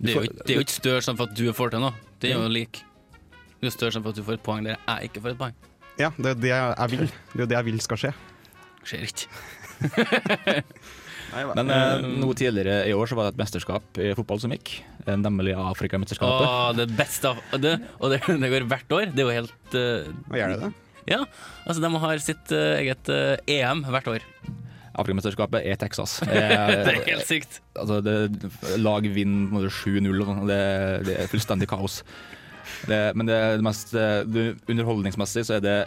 Det 0.00 0.10
er 0.10 0.14
jo 0.14 0.24
ikke- 0.28 0.42
det 0.44 0.50
er 0.50 0.54
jo 0.58 0.64
ikke 0.66 0.78
større 0.80 1.00
sjanse 1.02 1.16
for 1.16 1.30
at 1.30 1.34
du 1.34 1.52
får 1.52 1.70
til 1.70 1.80
noe. 1.80 1.94
Det 2.20 2.30
er 2.30 2.34
jo 2.42 2.48
lik. 2.48 2.82
Det 3.60 3.66
er 3.68 3.70
større 3.70 3.92
sjanse 3.92 4.02
for 4.02 4.10
at 4.10 4.16
du 4.16 4.22
får 4.22 4.34
et 4.34 4.42
poeng 4.42 4.64
der 4.64 4.76
jeg 4.76 5.10
ikke 5.10 5.22
får 5.22 5.30
et 5.30 5.38
poeng. 5.38 5.54
Ja, 5.98 6.10
det 6.18 6.26
er 6.26 6.34
jo 6.34 6.40
det 6.40 6.50
jeg 6.50 6.90
vil. 6.90 7.06
Det 7.06 7.38
er 7.38 7.44
jo 7.44 7.46
det 7.46 7.56
jeg 7.56 7.64
vil 7.64 7.80
skal 7.80 7.96
skje. 7.96 8.14
Skjer 8.84 9.02
ikke. 9.08 9.26
Men 11.34 11.70
eh, 11.72 12.04
noe 12.20 12.34
tidligere 12.38 12.84
i 12.86 12.92
år 12.94 13.10
så 13.10 13.16
var 13.18 13.26
det 13.26 13.34
et 13.34 13.40
mesterskap 13.42 13.98
i 14.02 14.12
fotball 14.14 14.40
som 14.42 14.52
gikk, 14.54 14.76
eh, 15.06 15.16
nemlig 15.18 15.54
Afrikamesterskapet. 15.58 16.46
Åh, 16.46 16.70
det 16.78 16.88
beste 16.94 17.32
av 17.32 17.40
det, 17.60 17.74
Og 17.98 18.12
det, 18.12 18.20
det 18.42 18.50
går 18.52 18.68
hvert 18.70 18.94
år. 18.94 19.06
Det 19.14 19.24
er 19.24 19.30
jo 19.30 19.38
helt 19.40 19.74
uh, 19.74 20.12
Hva 20.30 20.40
gjør 20.40 20.54
det 20.54 20.60
det? 20.62 20.72
Ja, 21.10 21.18
altså 21.66 21.82
de 21.84 21.90
har 22.04 22.22
sitt 22.22 22.54
uh, 22.54 22.76
eget 22.78 23.10
uh, 23.12 23.34
EM 23.50 23.82
hvert 23.90 24.12
år. 24.14 24.28
Afrikamesterskapet 25.00 25.64
er 25.66 25.76
Texas. 25.80 26.18
Det 26.28 26.40
er 26.42 26.88
Eh, 26.94 27.00
helt 27.08 27.26
sykt. 27.28 27.60
altså 27.78 28.00
det, 28.04 28.14
lag 28.80 29.06
vinner 29.14 29.48
på 29.50 29.56
en 29.56 29.62
måte 29.62 29.72
7-0, 29.74 30.20
og 30.20 30.28
sånn, 30.30 30.42
det, 30.50 30.60
det 31.08 31.16
er 31.24 31.30
fullstendig 31.32 31.68
kaos. 31.70 32.00
Det, 32.88 32.98
men 33.16 33.26
det, 33.28 33.34
er 33.36 33.58
det 33.60 33.64
mest 33.66 33.94
eh, 33.96 34.22
det, 34.28 34.44
underholdningsmessig 34.70 35.44
så 35.48 35.58
er 35.58 35.64
det 35.64 35.78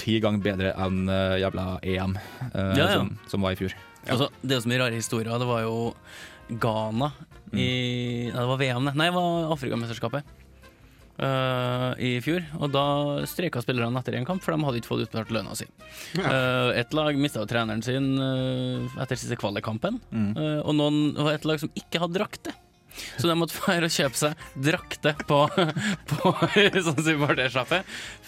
ti 0.00 0.16
ganger 0.22 0.42
bedre 0.42 0.72
enn 0.82 1.04
eh, 1.10 1.38
jævla 1.42 1.66
EM, 1.82 2.16
eh, 2.52 2.74
Ja, 2.78 2.86
ja. 2.86 3.00
Som, 3.00 3.12
som 3.30 3.44
var 3.46 3.54
i 3.56 3.58
fjor. 3.60 3.74
Altså, 4.10 4.28
det 4.42 4.56
er 4.56 4.62
så 4.64 4.70
mye 4.70 4.80
rare 4.82 4.98
historier. 4.98 5.30
Det 5.38 5.46
var 5.46 5.62
jo 5.62 5.76
Ghana 6.62 7.12
I, 7.52 7.66
nei, 8.32 8.32
det 8.34 8.46
var 8.48 8.58
VM, 8.58 8.86
det. 8.88 8.94
Nei, 8.98 9.06
det 9.10 9.14
var 9.18 9.52
Afrikamesterskapet. 9.54 10.30
Eh, 11.18 11.88
I 11.98 12.10
fjor. 12.24 12.44
Og 12.60 12.72
da 12.72 12.84
streika 13.28 13.62
spillerne 13.64 14.00
etter 14.00 14.16
en 14.18 14.26
kamp, 14.28 14.42
for 14.44 14.54
de 14.54 14.66
hadde 14.66 14.82
ikke 14.82 14.92
fått 14.92 15.06
utbetalt 15.06 15.32
lønna 15.34 15.56
si. 15.58 15.68
Uh, 16.18 16.72
et 16.80 16.96
lag 16.96 17.18
mista 17.18 17.44
treneren 17.48 17.84
sin 17.84 18.12
uh, 18.18 19.00
etter 19.02 19.20
siste 19.20 19.38
kvalikkampen, 19.40 20.00
eh, 20.12 20.60
og 20.62 20.76
noen, 20.78 21.16
et 21.32 21.48
lag 21.48 21.60
som 21.62 21.72
ikke 21.78 22.02
hadde 22.02 22.18
drakter. 22.18 22.58
Så 23.16 23.28
de 23.28 23.36
måtte 23.38 23.56
være 23.66 23.88
og 23.88 23.94
kjøpe 23.94 24.20
seg 24.20 24.44
drakter 24.68 25.24
på, 25.28 25.40
på 26.12 26.34
sånn 26.88 27.06
supportersjappe 27.06 27.82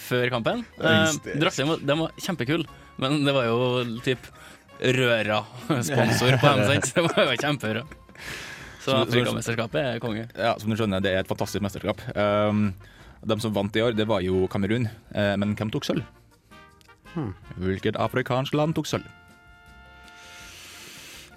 før 0.07 0.33
kampen. 0.33 0.65
Uh, 0.81 1.13
Draktene 1.35 1.75
var, 1.75 1.85
de 1.85 1.99
var 2.05 2.25
kjempekule, 2.29 2.81
men 3.03 3.23
det 3.27 3.37
var 3.37 3.51
jo 3.51 3.85
typ 4.07 4.33
Røra-sponsor 4.85 6.35
på 6.43 6.51
dem, 6.51 6.65
sant? 6.67 6.89
Det 6.97 7.05
var 7.07 7.29
jo 7.31 7.37
kjempebra. 7.39 7.85
Så 8.85 8.99
Afrikamesterskapet 9.01 9.81
er 9.81 10.03
konge. 10.03 10.27
Ja, 10.37 10.55
som 10.61 10.73
du 10.73 10.77
skjønner, 10.77 11.01
det 11.05 11.15
er 11.15 11.23
et 11.25 11.31
fantastisk 11.31 11.65
mesterskap. 11.65 12.03
Um, 12.13 12.69
de 13.25 13.39
som 13.41 13.55
vant 13.57 13.77
i 13.77 13.83
år, 13.85 13.97
det 13.97 14.07
var 14.11 14.21
jo 14.25 14.45
Kamerun. 14.53 14.91
Uh, 15.15 15.35
men 15.41 15.57
hvem 15.57 15.73
tok 15.73 15.89
sølv? 15.89 16.05
Hvilket 17.63 17.97
afrikansk 18.01 18.57
land 18.59 18.75
tok 18.77 18.89
sølv? 18.91 19.07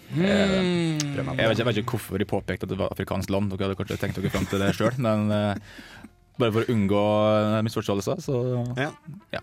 Hmm. 0.07 0.23
Jeg 0.23 1.19
vet, 1.19 1.33
ikke, 1.35 1.57
jeg 1.59 1.67
vet 1.67 1.79
ikke 1.81 1.95
hvorfor 1.97 2.21
de 2.21 2.27
påpekte 2.27 2.67
at 2.67 2.71
det 2.71 2.79
var 2.79 2.93
afrikansk 2.95 3.31
land. 3.33 3.51
Dere 3.51 3.67
hadde 3.67 3.79
kanskje 3.79 3.99
tenkt 4.01 4.19
dere 4.19 4.31
fram 4.31 4.47
til 4.47 4.63
det 4.63 4.71
sjøl, 4.77 4.95
men 5.07 5.31
uh, 5.31 6.03
bare 6.39 6.53
for 6.53 6.63
å 6.63 6.73
unngå 6.73 7.03
eh, 7.33 7.59
misforståelser, 7.65 8.21
så 8.23 8.41
Ja. 8.77 8.91
Ja. 9.33 9.41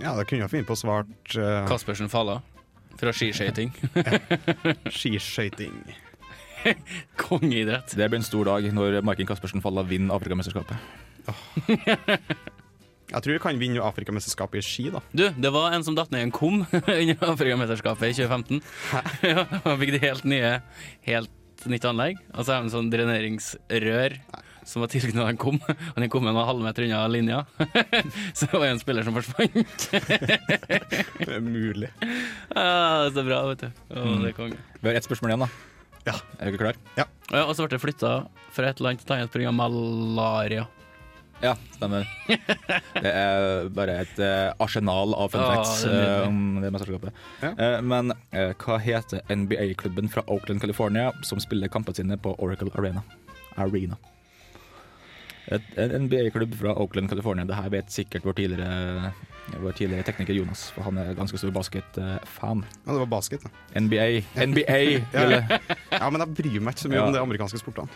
ja, 0.00 0.12
da 0.18 0.24
kunne 0.24 0.42
jeg 0.44 0.52
finne 0.52 0.68
på 0.68 0.74
å 0.74 0.80
svart 0.80 1.36
uh, 1.38 1.62
Kaspersen 1.70 2.10
Falla 2.12 2.40
fra 2.96 3.12
skiskøyting. 3.14 3.72
skiskøyting. 4.98 5.76
Kongeidrett. 7.26 7.94
det 7.96 8.08
blir 8.10 8.20
en 8.20 8.26
stor 8.26 8.48
dag 8.50 8.66
når 8.74 9.00
Maiken 9.06 9.28
Caspersen 9.28 9.62
Falla 9.64 9.84
vinner 9.86 10.16
Afrikamesterskapet. 10.16 10.76
Jeg 13.06 13.22
tror 13.22 13.36
vi 13.36 13.42
kan 13.42 13.58
vinne 13.60 13.82
Afrikamesterskapet 13.86 14.58
i 14.58 14.64
ski, 14.66 14.88
da. 14.90 15.00
Du, 15.14 15.28
det 15.30 15.50
var 15.54 15.74
en 15.76 15.84
som 15.86 15.94
datt 15.94 16.10
ned 16.10 16.24
i 16.24 16.26
en 16.26 16.34
kum 16.34 16.64
under 16.74 17.28
Afrikamesterskapet 17.30 18.10
i 18.10 18.16
2015. 18.18 18.58
ja, 19.30 19.44
Han 19.62 19.78
fikk 19.82 19.94
det 19.94 20.02
helt 20.02 20.26
nye, 20.26 20.56
helt 21.06 21.66
nytt 21.70 21.86
anlegg. 21.86 22.18
Og 22.34 22.42
så 22.42 22.50
er 22.50 22.58
det 22.58 22.64
en 22.66 22.74
sånn 22.74 22.90
dreneringsrør 22.92 24.18
som 24.66 24.82
var 24.82 24.90
tilknyttet 24.90 25.22
en 25.22 25.38
kum. 25.38 25.60
Og 25.62 26.00
den 26.02 26.10
kummen 26.10 26.34
var 26.34 26.48
halvmeter 26.50 26.88
unna 26.88 27.04
linja. 27.06 27.44
så 28.34 28.48
det 28.50 28.58
var 28.58 28.66
en 28.72 28.82
spiller 28.82 29.06
som 29.06 29.14
forsvant. 29.14 29.86
Det 29.94 31.30
er 31.30 31.40
mulig. 31.46 31.92
ah, 32.50 33.06
det 33.06 33.12
er 33.12 33.14
så 33.14 33.26
bra, 33.30 33.40
vet 33.52 33.62
du. 33.62 33.70
Å, 33.94 34.04
det 34.24 34.32
er 34.32 34.36
konge. 34.42 34.58
Vi 34.82 34.90
har 34.90 34.98
ett 34.98 35.06
spørsmål 35.06 35.36
igjen, 35.36 35.46
da. 35.46 35.75
Ja. 36.06 36.14
Er 36.38 36.50
dere 36.52 36.60
klare? 36.60 36.78
Ja, 36.96 37.06
og 37.42 37.52
så 37.56 37.64
ble 37.66 37.74
det 37.74 37.82
flytta 37.82 38.10
fra 38.54 38.70
et 38.70 38.80
land 38.80 39.00
til 39.02 39.10
et 39.10 39.18
annet 39.18 39.32
pga. 39.34 39.52
malaria. 39.52 40.66
Ja, 41.42 41.52
stemmer. 41.74 42.06
Det 42.96 43.10
er 43.10 43.66
bare 43.76 43.98
et 44.06 44.18
uh, 44.22 44.54
arsenal 44.64 45.12
av 45.12 45.34
fun 45.34 45.42
Ja, 45.42 45.48
facts 45.52 45.82
nydelig. 45.84 46.06
eh, 46.08 46.28
om 46.30 46.38
det 46.62 46.70
mesterskapet. 46.72 47.18
Ja. 47.42 47.50
Uh, 47.58 47.78
men 47.84 48.14
hva 48.32 48.78
heter 48.80 49.20
NBA-klubben 49.28 50.08
fra 50.08 50.24
Oakland, 50.32 50.62
California 50.64 51.10
som 51.28 51.42
spiller 51.42 51.68
kampene 51.68 51.98
sine 52.00 52.16
på 52.16 52.32
Oracle 52.40 52.72
Arena? 52.78 53.04
Arena. 53.60 53.98
En 55.48 55.92
NBA-klubb 56.06 56.54
fra 56.58 56.72
Oakland, 56.74 57.08
California. 57.08 57.44
Det 57.46 57.54
her 57.54 57.70
vet 57.70 57.92
sikkert 57.94 58.24
vår 58.26 58.34
tidligere, 58.40 59.12
vår 59.62 59.76
tidligere 59.78 60.06
tekniker 60.08 60.34
Jonas, 60.34 60.64
for 60.74 60.82
han 60.88 60.98
er 60.98 61.12
ganske 61.14 61.38
stor 61.38 61.52
basket-fan. 61.54 62.64
Ja, 62.82 62.88
det 62.92 62.98
var 63.04 63.10
basket, 63.12 63.46
da. 63.46 63.80
NBA, 63.80 64.08
NBA! 64.42 64.80
Ja. 65.16 65.60
Ja, 66.00 66.10
men 66.10 66.20
jeg 66.24 66.34
bryr 66.34 66.60
meg 66.60 66.74
ikke 66.74 66.86
så 66.86 66.90
mye 66.90 66.98
Ja. 66.98 67.06
om 67.06 67.14
de 67.14 67.22
amerikanske 67.22 67.60
sportene. 67.62 67.88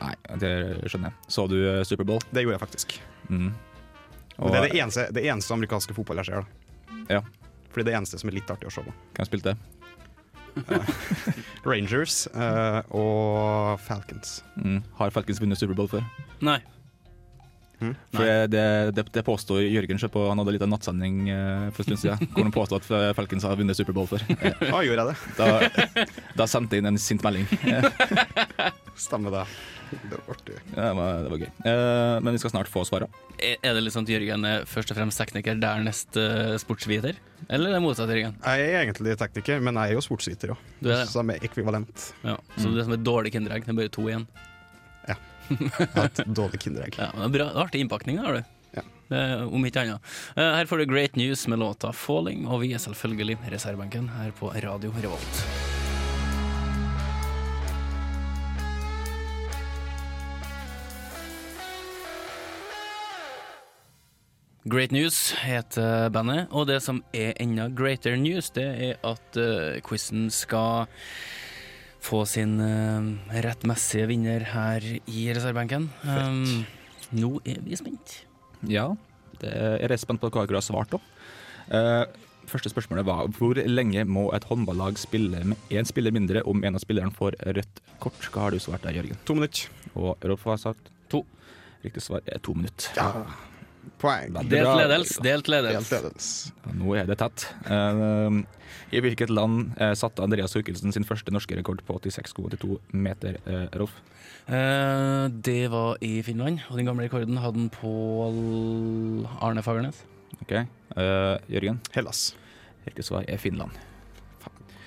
Nei, 0.00 0.12
det 0.42 0.52
skjønner 0.90 1.12
jeg. 1.12 1.30
Så 1.32 1.46
du 1.50 1.56
eh, 1.62 1.82
Superbowl? 1.86 2.20
Det 2.34 2.42
gjorde 2.44 2.58
jeg 2.58 2.64
faktisk. 2.66 2.98
Mm. 3.30 3.52
Og 4.38 4.52
det 4.52 4.58
er 4.58 4.66
det 4.68 4.78
eneste, 4.82 5.06
det 5.14 5.24
eneste 5.26 5.54
amerikanske 5.54 5.94
fotball 5.96 6.20
jeg 6.22 6.30
ser. 6.30 6.42
da. 6.42 6.98
Ja. 7.18 7.22
Fordi 7.70 7.84
det 7.86 7.92
det 7.92 7.98
eneste 7.98 8.18
som 8.20 8.30
er 8.30 8.38
litt 8.38 8.50
artig 8.50 8.70
å 8.70 8.74
se 8.74 8.82
på. 8.82 8.94
Hvem 9.16 9.28
spilte? 9.30 9.54
Rangers 11.68 12.24
uh, 12.34 12.82
og 12.90 13.78
Falcons. 13.86 14.40
Mm. 14.58 14.80
Har 14.98 15.14
Falcons 15.14 15.40
vunnet 15.42 15.60
Superbowl 15.60 15.90
før? 15.90 16.06
Nei. 16.42 16.58
For 17.78 18.24
det, 18.50 18.90
det, 18.96 19.04
det, 19.14 19.22
påstår 19.26 19.62
Jørgen 19.62 20.00
selv 20.02 20.10
på 20.14 20.24
Han 20.26 20.40
hadde 20.42 20.56
litt 20.56 20.64
av 20.66 20.70
nattsending 20.72 21.28
eh, 21.30 21.68
for 21.74 21.84
en 21.84 21.88
stund 21.92 22.02
siden 22.02 22.32
hvor 22.34 22.46
han 22.46 22.54
påstod 22.54 22.82
at 22.82 22.90
eh, 22.98 23.08
Falcons 23.14 23.46
har 23.46 23.58
vunnet 23.58 23.78
Superbowl 23.78 24.10
før. 24.10 24.24
Eh, 24.38 24.68
Ja, 24.68 24.82
gjorde 24.84 25.04
jeg 25.04 25.08
det? 25.08 25.16
Da, 25.38 26.06
da 26.38 26.46
sendte 26.50 26.76
jeg 26.76 26.82
inn 26.82 26.92
en 26.92 27.00
sint 27.00 27.24
melding. 27.24 27.46
Eh, 27.68 27.84
Stemmer 29.08 29.34
det. 29.34 29.44
Det 29.90 30.18
var 30.18 30.34
artig. 30.34 30.56
ja, 30.76 30.82
det, 30.82 30.92
var, 30.98 31.22
det 31.22 31.30
var 31.32 31.42
gøy. 31.42 31.50
Eh, 31.70 32.16
men 32.24 32.34
vi 32.36 32.42
skal 32.42 32.52
snart 32.52 32.68
få 32.68 32.82
svaret 32.84 33.20
Er 33.38 33.72
det 33.76 33.82
litt 33.84 33.94
sånn 33.94 34.04
at 34.04 34.12
Jørgen 34.12 34.44
er 34.48 34.66
først 34.68 34.92
og 34.92 34.98
fremst 34.98 35.20
tekniker, 35.20 35.56
dernest 35.62 36.18
uh, 36.20 36.56
sportsviter? 36.60 37.16
Eller 37.48 37.72
er 37.72 37.78
det 37.78 37.84
motsatt, 37.84 38.10
Jørgen? 38.12 38.36
Jeg 38.42 38.68
er 38.68 38.82
egentlig 38.82 39.16
tekniker, 39.20 39.62
men 39.64 39.78
jeg 39.80 39.94
er 39.94 39.98
jo 39.98 40.04
sportsviter 40.04 40.54
òg. 40.54 40.68
Du 40.82 40.90
er? 40.92 41.06
Er 41.06 41.48
ekvivalent. 41.48 42.10
Ja. 42.26 42.36
Så 42.58 42.72
du 42.72 42.76
er 42.78 42.88
som 42.88 42.96
et 42.98 43.06
dårlig 43.06 43.32
kinderegg. 43.36 43.64
Det 43.64 43.72
er 43.72 43.80
bare 43.80 43.94
to 43.94 44.08
igjen. 44.10 44.26
Jeg 45.08 45.70
har 45.94 46.08
hatt 46.08 46.22
dårlig 46.26 46.60
kinderegg. 46.64 46.98
Ja, 47.00 47.10
men 47.14 47.24
det 47.24 47.28
er 47.30 47.36
bra. 47.38 47.48
Artig 47.64 47.82
innpakning, 47.84 48.20
har 48.20 48.38
du. 48.38 48.54
Ja. 48.76 48.84
Eh, 49.16 49.46
om 49.48 49.64
ikke 49.64 49.86
annet. 49.86 50.12
Eh, 50.36 50.52
her 50.60 50.68
får 50.68 50.84
du 50.84 50.90
Great 50.92 51.16
News 51.16 51.46
med 51.48 51.62
låta 51.62 51.92
'Falling', 51.92 52.46
og 52.46 52.62
vi 52.66 52.74
er 52.76 52.84
selvfølgelig 52.84 53.38
reservebenken 53.48 54.12
her 54.18 54.30
på 54.36 54.52
Radio 54.52 54.92
Revolt. 55.02 55.44
Great 64.68 64.90
News 64.92 65.32
heter 65.32 66.10
bandet, 66.12 66.50
og 66.52 66.66
det 66.68 66.82
som 66.84 66.98
er 67.16 67.32
enda 67.40 67.70
greater 67.72 68.18
news, 68.20 68.50
det 68.52 68.66
er 68.66 68.98
at 69.06 69.38
uh, 69.40 69.78
quizen 69.86 70.26
skal 70.34 70.84
få 72.08 72.24
sin 72.28 72.56
uh, 72.60 73.04
rettmessige 73.44 74.08
vinner 74.10 74.46
her 74.52 74.84
i 74.88 75.26
reservebenken. 75.34 75.90
Um, 76.04 76.64
nå 77.18 77.34
er 77.44 77.60
vi 77.64 77.76
spent. 77.78 78.22
Ja, 78.68 78.90
det 79.42 79.52
er 79.52 79.76
jeg 79.84 79.92
er 79.94 80.02
spent 80.02 80.22
på 80.22 80.32
hva 80.32 80.46
dere 80.48 80.58
har 80.58 80.66
svart 80.66 80.96
òg. 80.96 81.04
første 82.48 82.70
spørsmålet 82.72 83.04
var 83.04 83.28
hvor 83.36 83.60
lenge 83.60 84.04
må 84.08 84.30
et 84.34 84.46
håndballag 84.48 84.98
spille 84.98 85.42
med 85.44 85.70
én 85.70 85.86
spiller 85.86 86.14
mindre 86.16 86.42
om 86.48 86.64
en 86.64 86.74
av 86.74 86.82
spillerne 86.82 87.12
får 87.12 87.36
rødt 87.44 87.82
kort? 88.00 88.30
Hva 88.32 88.46
har 88.46 88.56
du 88.56 88.58
svart 88.58 88.82
der, 88.82 88.96
Jørgen? 88.96 89.20
To 89.28 89.36
minutter. 89.36 89.68
Og 89.94 90.16
Rolf 90.24 90.48
har 90.48 90.56
sagt 90.56 90.90
To. 91.12 91.24
Riktig 91.84 92.02
svar 92.02 92.24
er 92.26 92.40
to 92.42 92.56
minutter. 92.56 92.90
Ja. 92.96 93.26
Poeng. 93.98 94.34
Delt 94.48 94.68
ledelse. 94.78 95.22
Delt 95.24 95.48
ledelse. 95.48 95.98
ledelse. 95.98 96.52
Ja, 96.66 96.74
Nå 96.78 96.94
er 96.98 97.08
det 97.08 97.18
tett. 97.20 97.46
Uh, 97.68 98.42
I 98.92 99.00
hvilket 99.04 99.30
land 99.32 99.74
uh, 99.80 99.92
satte 99.98 100.22
Andreas 100.24 100.52
Thorkildsen 100.54 100.92
sin 100.94 101.04
første 101.08 101.32
norske 101.34 101.56
rekord 101.58 101.82
på 101.88 101.98
86,82 102.00 102.78
meter, 102.92 103.40
uh, 103.48 103.66
Rolf? 103.78 103.96
Eh, 104.48 105.26
det 105.44 105.68
var 105.68 105.98
i 106.00 106.22
Finland, 106.24 106.62
og 106.70 106.78
den 106.80 106.86
gamle 106.88 107.04
rekorden 107.04 107.36
hadde 107.36 107.58
han 107.60 107.68
på 107.68 107.90
Arne 109.44 109.62
Fagernes. 109.64 110.04
Ok, 110.42 110.54
Eh, 110.96 111.36
Jørgen? 111.52 111.78
Hellas. 111.92 112.34
Riktig 112.86 113.04
svar 113.04 113.24
er 113.28 113.36
Finland. 113.36 113.70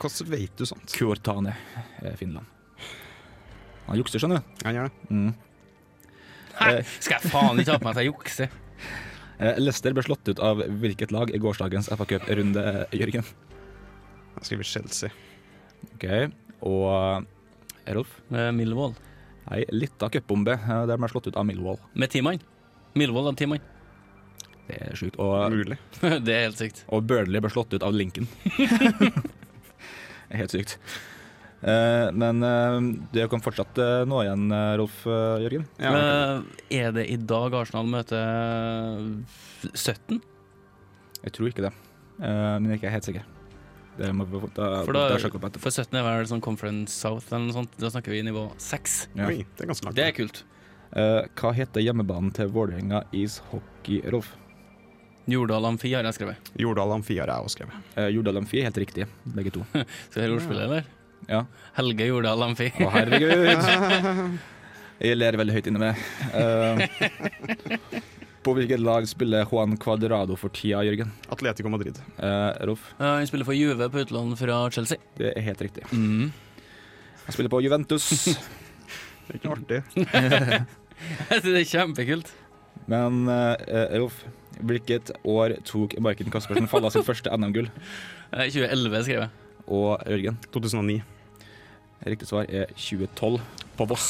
Hvordan 0.02 0.32
vet 0.32 0.58
du 0.58 0.66
sånt? 0.66 0.92
Kuortane 0.98 1.54
er 2.02 2.16
Finland. 2.18 2.46
Han 3.86 4.00
jukser, 4.00 4.18
skjønner 4.20 4.42
du. 4.42 4.66
Han 4.66 4.76
gjør 4.76 4.90
det. 4.90 5.12
Mm. 5.14 5.34
Hæ? 6.58 6.72
Skal 7.00 7.20
jeg 7.20 7.32
faen 7.32 7.62
ikke 7.62 7.72
ha 7.72 7.78
på 7.78 7.86
meg 7.86 7.94
at 7.94 8.02
jeg 8.02 8.10
jukser? 8.10 8.58
Eh, 9.42 9.58
Leicester 9.58 9.94
ble 9.98 10.04
slått 10.06 10.28
ut 10.30 10.40
av 10.44 10.62
hvilket 10.82 11.12
lag 11.14 11.32
i 11.34 11.40
gårsdagens 11.42 11.90
FA 11.90 12.06
Cup-runde, 12.06 12.66
Jørgen? 12.94 13.26
Jeg 14.38 14.48
skriver 14.48 14.68
Chelsea. 14.70 15.10
Ok, 15.96 16.06
Og 16.62 16.86
eh, 16.94 17.94
Rolf? 17.98 18.20
Eh, 18.30 18.52
Millwall. 18.54 18.94
Ei 19.52 19.66
lita 19.74 20.12
cupbombe 20.14 20.54
eh, 20.54 20.68
der 20.86 20.94
de 20.94 21.00
ble 21.02 21.10
slått 21.10 21.32
ut 21.32 21.38
av 21.42 21.48
Millwall. 21.50 21.80
Med 21.98 22.14
ti 22.14 22.22
mann. 22.22 22.42
Millwall 22.94 23.32
av 23.32 23.40
ti 23.40 23.48
mann. 23.50 23.64
Det 24.68 24.78
er 24.78 24.96
sjukt. 24.96 25.18
Og, 25.20 25.50
Mulig. 25.52 25.80
det 26.28 26.36
er 26.36 26.46
helt 26.46 26.62
sykt. 26.62 26.84
og 26.88 27.08
Burnley 27.10 27.42
ble 27.44 27.50
slått 27.52 27.74
ut 27.74 27.84
av 27.84 27.96
Lincoln. 27.98 28.30
helt 30.40 30.54
sykt. 30.54 30.78
Eh, 31.62 32.08
men 32.18 32.42
uh, 32.42 32.80
det 33.14 33.28
kan 33.30 33.44
fortsatt 33.44 33.78
uh, 33.78 34.02
nå 34.10 34.24
igjen, 34.24 34.48
eh, 34.56 34.72
Rolf 34.82 35.04
eh, 35.06 35.44
Jørgen. 35.44 35.68
Ja, 35.78 35.92
Eh, 35.94 36.42
er 36.82 36.96
det 36.96 37.06
i 37.14 37.20
dag 37.20 37.54
Arsenal 37.54 37.86
møter 37.90 38.98
17? 39.70 40.22
Jeg 41.22 41.34
tror 41.38 41.52
ikke 41.52 41.68
det, 41.68 41.74
Eh, 42.22 42.58
men 42.62 42.70
jeg 42.70 42.76
er 42.76 42.82
ikke 42.82 42.94
helt 42.94 43.08
sikker. 43.08 43.24
Det 43.98 44.10
må 44.14 44.26
vi 44.30 44.40
da, 44.54 44.68
For, 44.86 44.94
da, 44.94 45.08
da 45.10 45.30
opp 45.30 45.58
for 45.62 45.74
17 45.74 45.98
er 45.98 46.06
vel 46.06 46.28
sånn 46.30 46.44
Conference 46.44 46.94
South 46.94 47.32
eller 47.32 47.48
noe 47.48 47.56
sånt. 47.56 47.74
Da 47.82 47.90
snakker 47.92 48.14
vi 48.14 48.22
nivå 48.26 48.46
6. 48.62 48.98
Ja. 49.18 49.28
Oi, 49.28 49.42
det 49.42 49.66
er 49.66 49.72
ganske 49.72 49.88
langt. 49.88 49.98
Det 49.98 50.06
er 50.06 50.14
kult. 50.16 50.44
Eh, 50.92 51.24
hva 51.40 51.54
heter 51.58 51.84
hjemmebanen 51.84 52.30
til 52.36 52.52
Vålerenga 52.54 53.04
ishockey, 53.16 54.04
Rolf? 54.14 54.36
Jordal 55.30 55.66
Amfi 55.70 55.92
har 55.94 56.06
jeg 56.08 56.18
skrevet. 56.18 56.54
Jordal 56.60 56.94
Amfi 56.96 57.18
har 57.22 57.30
jeg 57.30 57.46
også 57.46 57.60
skrevet. 57.60 57.92
Uh, 57.96 58.08
Jordal 58.12 58.42
Amfi 58.42 58.62
er 58.62 58.70
helt 58.70 58.80
riktig, 58.82 59.06
begge 59.38 59.54
to. 59.54 59.66
Skal 60.10 60.18
vi 60.18 60.26
høre 60.26 60.38
ordspillet, 60.40 60.66
eller? 60.66 60.90
Ja. 61.30 61.46
Helge 61.78 62.08
Jordal 62.10 62.44
Amfi. 62.48 62.72
Å, 62.82 62.90
herregud. 62.96 64.40
Jeg 65.02 65.18
ler 65.18 65.38
veldig 65.40 65.54
høyt 65.56 65.68
inni 65.72 65.82
meg. 65.82 66.02
Uh, 66.36 66.82
på 68.46 68.54
hvilket 68.58 68.82
lag 68.82 69.06
spiller 69.10 69.48
Juan 69.50 69.74
Cuadrado 69.82 70.38
for 70.38 70.54
tida, 70.54 70.84
Jørgen? 70.86 71.10
Atletico 71.34 71.72
Madrid. 71.74 71.98
Uh, 72.18 72.54
Rolf? 72.70 72.92
Ja, 73.00 73.16
Han 73.18 73.30
spiller 73.30 73.50
for 73.50 73.58
Juve 73.58 73.90
på 73.90 74.04
utlån 74.04 74.36
fra 74.38 74.60
Chelsea. 74.74 75.02
Det 75.18 75.34
er 75.34 75.46
helt 75.46 75.62
riktig. 75.66 75.86
Mm. 75.94 76.30
Han 77.26 77.34
spiller 77.38 77.54
på 77.54 77.64
Juventus. 77.66 78.10
Det 79.32 79.38
er 79.38 79.40
ikke 79.40 79.56
artig. 79.56 79.82
Det 81.46 81.54
er 81.56 81.68
kjempekult. 81.70 82.32
Men 82.92 83.24
uh, 83.30 83.54
Rolf, 84.02 84.24
hvilket 84.62 85.14
år 85.26 85.56
tok 85.66 85.96
Marken 86.04 86.30
Caspersen 86.34 86.70
Falla 86.70 86.92
sitt 86.94 87.08
første 87.08 87.32
NM-gull? 87.34 87.70
Eh, 88.32 88.50
2011 88.52 89.06
skrev 89.08 89.24
jeg. 89.24 89.41
Og 89.72 90.02
Jørgen? 90.10 90.38
2009. 90.52 91.00
Riktig 92.12 92.28
svar 92.30 92.50
er 92.50 92.72
2012 92.76 93.40
på 93.78 93.88
Voss. 93.92 94.08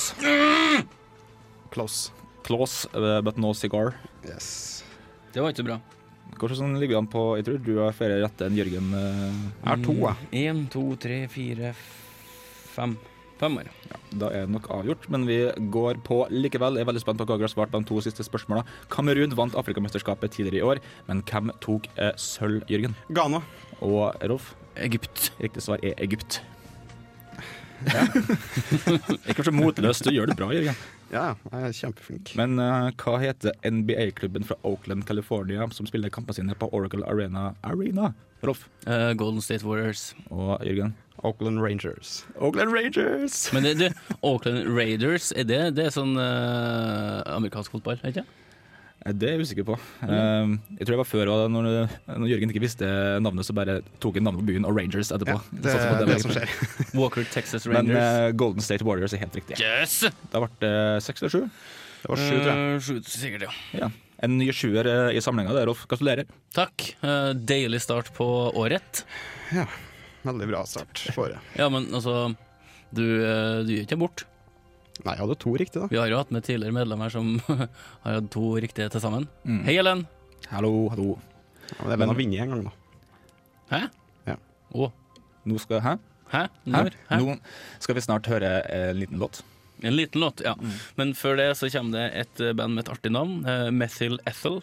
Close. 1.72 2.12
Close, 2.48 2.88
uh, 2.98 3.22
but 3.22 3.38
no 3.38 3.54
cigar. 3.54 3.94
Yes. 4.26 4.84
Det 5.32 5.44
var 5.44 5.54
ikke 5.54 5.68
bra. 5.70 5.78
Hvordan 6.40 6.58
sånn 6.58 6.78
ligger 6.80 6.96
vi 6.96 7.00
an 7.02 7.10
på 7.12 7.22
Jeg 7.38 7.46
tror 7.48 7.58
du 7.66 7.72
har 7.82 7.96
flere 7.96 8.22
rette 8.24 8.46
enn 8.48 8.56
Jørgen. 8.58 8.92
eh. 8.96 9.24
Jeg 9.62 9.68
har 9.68 9.82
to, 9.86 9.96
jeg. 10.00 10.30
Én, 10.48 10.62
to, 10.72 10.84
tre, 11.00 11.26
fire, 11.32 11.74
fem. 12.72 12.96
Fem 13.42 13.56
år. 13.58 13.70
Ja, 13.90 14.00
da 14.22 14.28
er 14.30 14.46
det 14.46 14.54
nok 14.54 14.68
avgjort, 14.70 15.08
men 15.10 15.24
vi 15.26 15.40
går 15.74 16.00
på 16.06 16.20
likevel. 16.30 16.78
Jeg 16.78 16.86
er 16.86 16.90
veldig 16.92 17.02
spent 17.04 17.18
på 17.18 17.26
hva 17.26 17.38
dere 17.40 17.48
har 17.50 17.54
svart 17.54 17.74
de 17.74 17.82
to 17.90 17.98
siste 18.06 18.26
spørsmålene. 18.28 18.68
Kamerun 18.94 19.34
vant 19.38 19.58
Afrikamesterskapet 19.58 20.36
tidligere 20.36 20.62
i 20.62 20.68
år, 20.76 20.82
men 21.08 21.24
hvem 21.26 21.50
tok 21.64 21.90
eh, 21.98 22.14
sølv, 22.22 22.62
Jørgen? 22.70 22.94
Ghana. 23.10 23.42
Og 23.82 24.14
Rolf? 24.30 24.52
Egypt. 24.76 25.32
Riktig 25.42 25.64
svar 25.66 25.82
er 25.84 25.94
Egypt. 26.02 26.42
Ja. 27.90 28.06
Ikke 29.30 29.44
så 29.44 29.54
motløst, 29.54 30.06
du 30.06 30.14
gjør 30.14 30.30
det 30.30 30.38
bra, 30.38 30.52
Jørgen. 30.54 30.78
Ja, 31.12 31.34
jeg 31.52 31.68
er 31.68 31.74
kjempeflink. 31.76 32.34
Men 32.40 32.60
uh, 32.62 32.92
hva 33.02 33.18
heter 33.20 33.56
NBA-klubben 33.68 34.46
fra 34.48 34.56
Oakland, 34.68 35.04
California, 35.10 35.66
som 35.76 35.90
spiller 35.90 36.14
kampene 36.14 36.38
sine 36.38 36.56
på 36.56 36.70
Oracle 36.72 37.04
Arena? 37.10 37.52
Arena? 37.64 38.14
Rolf 38.46 38.68
Uh, 38.88 39.14
Golden 39.14 39.42
State 39.42 39.66
Warriors. 39.66 40.16
og 40.30 40.64
Jørgen? 40.66 40.96
Oakland 41.24 41.60
Rangers. 41.62 42.26
Oakland 42.40 42.74
Rangers! 42.74 43.54
Men 43.54 43.64
det, 43.64 43.76
du, 43.78 44.16
Oakland 44.22 44.66
Raiders, 44.78 45.32
er 45.36 45.46
det, 45.46 45.60
det 45.78 45.86
er 45.86 45.94
sånn 45.94 46.16
uh, 46.18 47.22
amerikansk 47.36 47.76
fotball, 47.76 48.00
er 48.02 48.10
ikke 48.10 48.24
det? 48.24 48.41
Eh, 49.06 49.14
Det 49.18 49.30
er 49.30 49.38
jeg 49.38 49.48
usikker 49.48 49.66
på. 49.66 49.76
Eh, 50.06 50.52
jeg 50.78 50.86
tror 50.86 50.94
det 50.96 51.02
var 51.02 51.10
før, 51.10 51.32
når, 51.50 51.70
når 52.08 52.28
Jørgen 52.30 52.52
ikke 52.54 52.62
visste 52.64 52.86
navnet, 53.24 53.48
så 53.48 53.56
bare 53.58 53.80
tok 54.04 54.20
han 54.20 54.28
navnet 54.30 54.44
på 54.44 54.50
byen 54.52 54.68
og 54.70 54.78
Rangers 54.78 55.10
etterpå. 55.12 55.38
Ja, 55.40 55.62
det 55.64 55.76
Sånn 55.76 55.98
det, 55.98 56.06
er 56.06 56.12
det 56.14 56.22
som 56.22 56.36
skjer. 56.36 56.56
Walker 57.00 57.26
Texas 57.34 57.66
Men 57.68 57.76
Rangers. 57.90 57.98
eh, 58.02 58.32
Golden 58.38 58.62
State 58.66 58.86
Warriors 58.88 59.14
er 59.18 59.24
helt 59.26 59.36
riktig. 59.42 59.58
yes! 59.62 60.02
Da 60.32 60.44
ble 60.44 60.52
det 60.62 60.74
seks 61.08 61.24
eller 61.26 61.34
sju. 61.34 61.44
Det 62.02 62.10
var 62.10 62.18
sju, 62.18 62.32
tror 62.34 62.50
jeg. 62.50 62.62
Uh, 62.62 62.80
sju, 62.82 62.96
sikkert, 63.06 63.44
ja. 63.50 63.52
Ja. 63.84 63.92
En 64.26 64.36
ny 64.38 64.48
sjuer 64.54 64.86
eh, 64.90 65.16
i 65.18 65.22
samlinga 65.22 65.54
der, 65.54 65.66
Rolf. 65.70 65.84
Gratulerer. 65.90 66.26
Takk. 66.54 66.92
Uh, 67.02 67.32
deilig 67.38 67.82
start 67.82 68.10
på 68.18 68.26
året. 68.58 69.04
Ja. 69.54 69.66
Veldig 70.26 70.48
bra 70.52 70.60
start 70.70 71.08
på 71.16 71.24
året. 71.26 71.42
Ja, 71.58 71.66
men 71.74 71.88
altså 71.98 72.36
Du, 72.94 73.02
eh, 73.26 73.62
du 73.66 73.72
gir 73.74 73.86
ikke 73.88 73.98
bort. 73.98 74.26
Nei, 75.02 75.16
jeg 75.18 75.24
hadde 75.24 75.36
to 75.42 75.54
riktige, 75.58 75.82
da. 75.84 75.88
Vi 75.92 75.98
har 75.98 76.10
jo 76.12 76.20
hatt 76.22 76.32
med 76.36 76.44
tidligere 76.46 76.76
medlemmer 76.76 77.10
som 77.14 77.32
har 77.48 78.18
hatt 78.20 78.30
to 78.34 78.44
riktige 78.62 78.90
til 78.94 79.02
sammen. 79.04 79.28
Mm. 79.48 79.62
Hei, 79.66 79.76
Ellen. 79.82 80.04
Hallo, 80.52 80.72
hallo. 80.94 81.16
Ja, 81.72 81.86
men 81.88 81.96
Even 81.96 82.14
å 82.14 82.18
vinne 82.18 82.42
en 82.44 82.54
gang, 82.54 82.66
da. 82.68 82.74
Hæ? 83.72 83.82
Ja. 84.30 84.36
Å, 84.76 84.90
Nå 85.48 85.58
skal 85.64 85.80
Hæ? 85.82 85.96
hæ? 86.34 86.42
Hæ? 86.44 86.44
Når? 86.70 86.98
Hæ? 87.10 87.18
Nå 87.24 87.38
skal 87.82 87.98
vi 87.98 88.04
snart 88.06 88.28
høre 88.30 88.52
en 88.68 89.00
liten 89.00 89.18
låt. 89.22 89.42
En 89.82 89.96
liten 89.98 90.22
låt, 90.22 90.44
ja. 90.46 90.54
Mm. 90.60 90.76
Men 91.00 91.14
før 91.18 91.40
det 91.40 91.48
så 91.58 91.70
kommer 91.74 91.98
det 91.98 92.06
et 92.22 92.42
eh, 92.46 92.54
band 92.54 92.76
med 92.78 92.84
et 92.86 92.92
artig 92.94 93.12
navn. 93.16 93.40
eh, 93.50 93.70
Methyl 93.74 94.20
Ethel. 94.30 94.60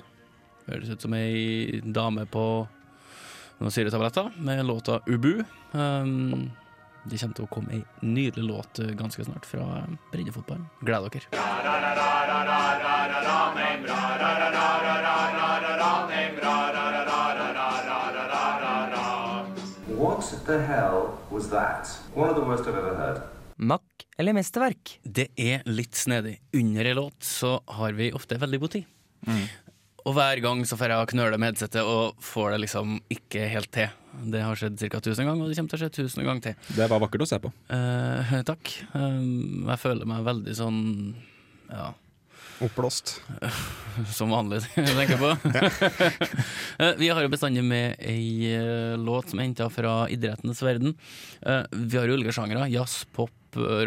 Høres 0.68 0.92
ut 0.92 1.03
som 1.03 1.16
ei 1.18 1.81
dame 1.83 2.29
på 2.31 2.44
noen 3.59 3.74
syretabletter 3.74 4.31
med 4.38 4.62
låta 4.68 5.01
Ubu. 5.11 5.40
Um, 5.72 6.51
det 7.05 7.21
kommer 7.21 7.37
til 7.39 7.47
å 7.47 7.51
komme 7.53 7.75
ei 7.79 7.83
nydelig 8.03 8.45
låt 8.49 8.81
eh, 8.83 8.93
ganske 8.99 9.25
snart 9.25 9.47
fra 9.47 9.65
eh, 9.83 9.97
breddefotballen. 10.13 10.67
Gled 10.81 11.09
dere. 11.13 11.27
What 19.99 20.23
the 20.47 20.59
hell 20.61 21.19
was 21.31 21.49
that? 21.51 21.89
One 22.15 22.31
of 22.31 22.37
the 22.37 22.43
worst 22.43 22.67
I've 22.67 22.77
ever 22.77 22.95
heard. 22.95 23.23
Makk 23.59 24.05
eller 24.19 24.37
mesterverk? 24.37 24.99
Det 25.03 25.31
er 25.35 25.65
litt 25.67 25.97
snedig. 25.99 26.37
Under 26.55 26.87
ei 26.87 26.95
låt 26.95 27.25
så 27.27 27.57
har 27.79 27.97
vi 27.99 28.13
ofte 28.15 28.39
veldig 28.39 28.61
god 28.63 28.77
tid. 28.77 28.85
Mm. 29.27 29.47
Og 30.07 30.15
hver 30.17 30.41
gang 30.45 30.63
så 30.69 30.79
får 30.79 30.95
jeg 30.95 31.11
knøle 31.13 31.39
med 31.41 31.53
headsetet 31.53 31.83
og 31.83 32.19
får 32.25 32.55
det 32.55 32.61
liksom 32.67 32.99
ikke 33.13 33.49
helt 33.51 33.71
til. 33.75 33.91
Det 34.33 34.43
har 34.43 34.59
skjedd 34.59 34.79
ca. 34.81 34.99
1000 34.99 35.27
ganger, 35.29 35.45
og 35.45 35.51
det 35.51 35.59
kommer 35.59 35.73
til 35.73 35.79
å 35.79 35.83
skje 35.85 36.05
1000 36.07 36.27
ganger 36.27 36.45
til. 36.49 36.75
Det 36.79 36.87
var 36.91 37.03
vakkert 37.03 37.25
å 37.25 37.29
se 37.29 37.39
på. 37.43 37.53
Eh, 37.75 38.37
takk. 38.51 38.73
Um, 38.95 39.67
jeg 39.69 39.83
føler 39.83 40.09
meg 40.11 40.27
veldig 40.27 40.55
sånn 40.59 40.81
ja, 41.69 41.91
Oppblåst. 42.64 43.21
som 44.14 44.31
vanlig, 44.31 44.62
tenker 44.75 45.14
jeg 45.14 45.21
på. 45.21 45.33
Eh, 46.79 46.92
vi 46.94 47.09
har 47.11 47.25
jo 47.25 47.31
bestandig 47.33 47.64
med 47.66 47.97
ei 47.99 48.53
eh, 48.55 48.92
låt 49.03 49.33
som 49.33 49.40
er 49.40 49.49
henta 49.49 49.66
fra 49.73 50.05
idrettens 50.14 50.61
verden. 50.62 50.92
Eh, 51.42 51.64
vi 51.75 51.99
har 51.99 52.07
jo 52.07 52.14
ulike 52.14 52.31
sjangere. 52.37 52.68
Jazz, 52.71 53.01
pop, 53.16 53.33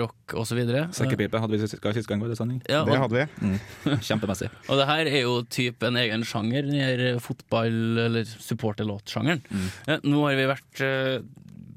rock 0.01 0.35
osv. 0.35 0.59
Sekkepipe 0.91 1.39
hadde 1.39 1.55
vi 1.55 1.61
sist 1.61 1.77
sist 1.79 2.09
gang, 2.09 2.19
var 2.19 2.33
det? 2.33 2.57
Ja, 2.67 2.81
Det 2.83 2.97
hadde 2.99 3.21
vi. 3.21 3.95
Kjempemessig. 4.03 4.49
og 4.67 4.81
det 4.81 4.89
her 4.89 5.07
er 5.07 5.21
jo 5.21 5.37
typ 5.47 5.87
en 5.87 6.01
egen 6.01 6.25
sjanger, 6.27 6.67
den 6.67 6.83
her 6.83 7.21
fotball- 7.23 8.03
eller 8.09 8.27
supporterlåtsjangeren. 8.27 9.39
Mm. 9.47 10.03
nå 10.11 10.25
har 10.27 10.35
vi 10.41 10.49
vært 10.51 10.83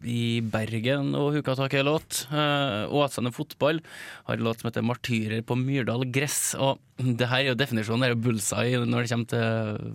i 0.05 0.41
Bergen 0.41 1.15
og 1.19 1.33
huka 1.37 1.55
tak 1.59 1.75
i 1.75 1.81
en 1.81 1.89
låt. 1.89 2.25
Uh, 2.31 2.85
Åsane 2.93 3.33
Fotball 3.35 3.81
har 4.29 4.37
en 4.39 4.45
låt 4.45 4.61
som 4.61 4.69
heter 4.71 4.83
'Martyrer 4.85 5.43
på 5.43 5.57
Myrdal 5.57 6.05
gress'. 6.13 6.55
Og 6.59 6.79
det 6.99 7.29
her 7.29 7.41
er 7.45 7.49
jo 7.53 7.55
definisjonen, 7.55 8.01
det 8.05 8.11
er 8.11 8.15
jo 8.15 8.23
bullseye 8.27 8.85
når 8.85 9.03
det 9.03 9.11
kommer 9.11 9.29
til 9.29 9.45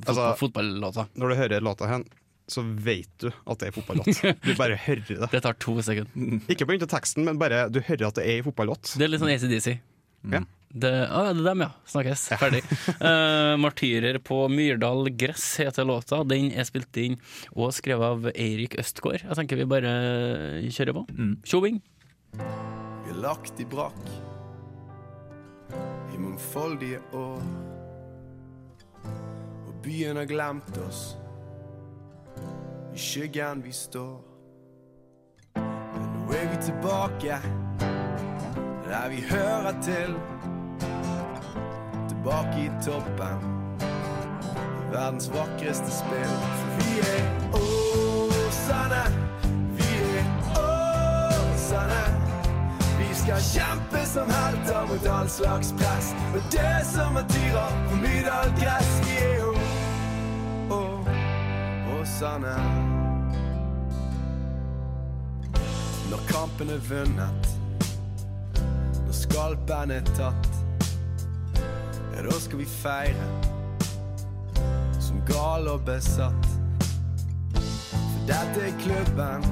fotball, 0.04 0.16
Altså- 0.16 0.40
fotballåta. 0.40 1.08
Når 1.16 1.30
du 1.30 1.36
hører 1.36 1.62
låta 1.62 1.88
her, 1.88 2.04
så 2.50 2.64
vet 2.66 3.10
du 3.22 3.28
at 3.30 3.60
det 3.60 3.68
er 3.70 3.72
fotballåt. 3.78 4.42
Du 4.42 4.56
bare 4.56 4.76
hører 4.76 5.06
det. 5.08 5.32
Det 5.32 5.42
tar 5.44 5.54
to 5.54 5.78
sekunder. 5.82 6.42
Ikke 6.50 6.66
på 6.66 6.74
grunn 6.74 6.82
av 6.82 6.90
teksten, 6.90 7.24
men 7.26 7.38
bare 7.38 7.70
du 7.70 7.80
hører 7.80 8.08
at 8.08 8.16
det 8.16 8.26
er 8.26 8.38
en 8.40 8.44
fotballåt. 8.50 8.96
Det 8.98 9.06
er 9.06 9.12
litt 9.14 9.22
sånn 9.22 9.30
ACDC. 9.36 9.80
Ja. 10.34 10.42
Det, 10.70 10.90
ah, 11.10 11.32
det 11.34 11.42
er 11.42 11.48
dem, 11.48 11.64
ja. 11.66 11.70
Snakkes. 11.90 12.28
Ferdig. 12.38 12.62
uh, 13.02 13.58
'Martyrer 13.58 14.20
på 14.22 14.44
Myrdal 14.54 15.10
gress' 15.18 15.58
heter 15.58 15.88
låta. 15.88 16.22
Den 16.24 16.52
er 16.54 16.68
spilt 16.70 16.98
inn 17.02 17.18
og 17.56 17.74
skrevet 17.74 18.06
av 18.06 18.28
Eirik 18.36 18.78
Østgaard. 18.78 19.26
Jeg 19.26 19.40
tenker 19.40 19.58
vi 19.58 19.66
bare 19.66 19.94
kjører 20.70 20.94
på. 21.00 21.06
Tjoving. 21.42 21.82
Vi 22.38 23.10
er 23.10 23.18
lagt 23.24 23.58
i 23.58 23.66
brakk 23.66 24.06
i 26.14 26.22
mangfoldige 26.22 27.02
år. 27.18 27.42
Og 29.66 29.74
byen 29.82 30.22
har 30.22 30.30
glemt 30.30 30.78
oss. 30.86 31.16
I 32.94 33.00
skyggen 33.02 33.66
vi 33.66 33.74
står. 33.74 34.20
Men 35.58 36.12
nå 36.14 36.30
er 36.38 36.52
vi 36.54 36.62
tilbake 36.70 37.42
der 38.90 39.10
vi 39.10 39.26
hører 39.30 39.74
til. 39.82 40.14
Tilbake 42.30 42.60
i 42.60 42.72
toppen 42.86 43.38
verdens 44.92 45.30
vakreste 45.34 45.92
spill. 45.92 46.34
Vi 46.78 47.00
er 47.00 47.24
Åsane. 47.54 49.04
Vi 49.78 49.88
er 50.18 50.26
Åsane. 50.52 52.04
Vi 53.00 53.16
skal 53.16 53.42
kjempe 53.42 54.06
som 54.06 54.30
helter 54.30 54.86
mot 54.90 55.08
all 55.08 55.30
slags 55.30 55.72
press. 55.72 56.14
Og 56.36 56.42
det 56.52 56.86
som 56.86 57.18
er 57.18 57.26
dyra 57.34 57.66
på 57.90 57.96
Myrdal 57.96 58.54
gress. 58.62 58.92
Vi 59.08 59.18
er 59.26 59.36
jo 59.40 59.56
Åsane. 61.98 62.54
Når 66.12 66.22
kampen 66.30 66.70
er 66.70 66.86
vunnet, 66.90 67.50
når 69.06 69.18
skalpen 69.24 69.92
er 69.98 70.14
tatt, 70.14 70.49
ja, 72.20 72.26
da 72.28 72.36
skal 72.36 72.60
vi 72.60 72.66
feire 72.68 73.26
som 75.00 75.22
gale 75.28 75.72
og 75.72 75.86
besatt. 75.88 76.50
For 77.56 78.26
dette 78.28 78.66
er 78.66 78.76
klubben 78.82 79.46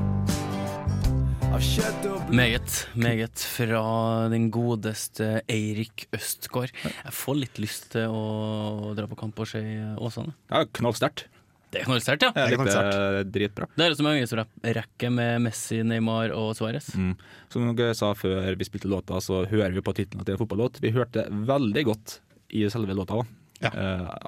av 1.48 1.64
kjøtt 1.64 2.10
og 2.10 2.18
blod. 2.26 2.36
Meget, 2.36 2.82
meget 3.00 3.46
fra 3.54 3.86
den 4.34 4.50
godeste 4.52 5.30
Eirik 5.48 6.10
Østgaard. 6.18 6.76
Jeg 6.84 7.16
får 7.16 7.40
litt 7.40 7.64
lyst 7.64 7.88
til 7.96 8.12
å 8.12 8.92
dra 9.00 9.08
på 9.08 9.20
kamp 9.24 9.40
og 9.40 9.48
se 9.48 9.64
Åsane. 9.96 10.36
Ja, 10.52 10.66
knallsterkt. 10.68 11.30
Det 11.72 11.82
er 11.82 11.88
knallsterkt, 11.88 12.28
ja. 12.28 12.36
Jeg 12.36 12.52
Det 12.52 12.60
er 12.60 12.68
likte 12.68 13.02
det 13.16 13.26
dritbra. 13.32 13.72
Det 13.76 13.88
er 13.88 13.96
det 13.96 14.00
som 14.02 14.12
en 14.12 14.76
rekke 14.82 15.16
med 15.16 15.42
Messi, 15.48 15.82
Neymar 15.88 16.36
og 16.36 16.52
Suárez. 16.60 16.92
Mm. 17.00 17.16
Som 17.52 17.72
jeg 17.72 17.96
sa 17.96 18.12
før 18.16 18.60
vi 18.60 18.68
spilte 18.68 18.92
låta, 18.92 19.24
så 19.24 19.46
hører 19.48 19.76
vi 19.76 19.84
på 19.84 19.96
tittelen 19.96 20.24
at 20.24 20.28
det 20.28 20.36
er 20.36 20.44
fotballåt. 20.44 20.84
Vi 20.84 20.96
hørte 20.96 21.30
veldig 21.32 21.88
godt 21.96 22.22
i 22.54 22.68
selve 22.70 22.94
låta 22.98 23.20
òg. 23.24 23.26
Ja. 23.58 23.72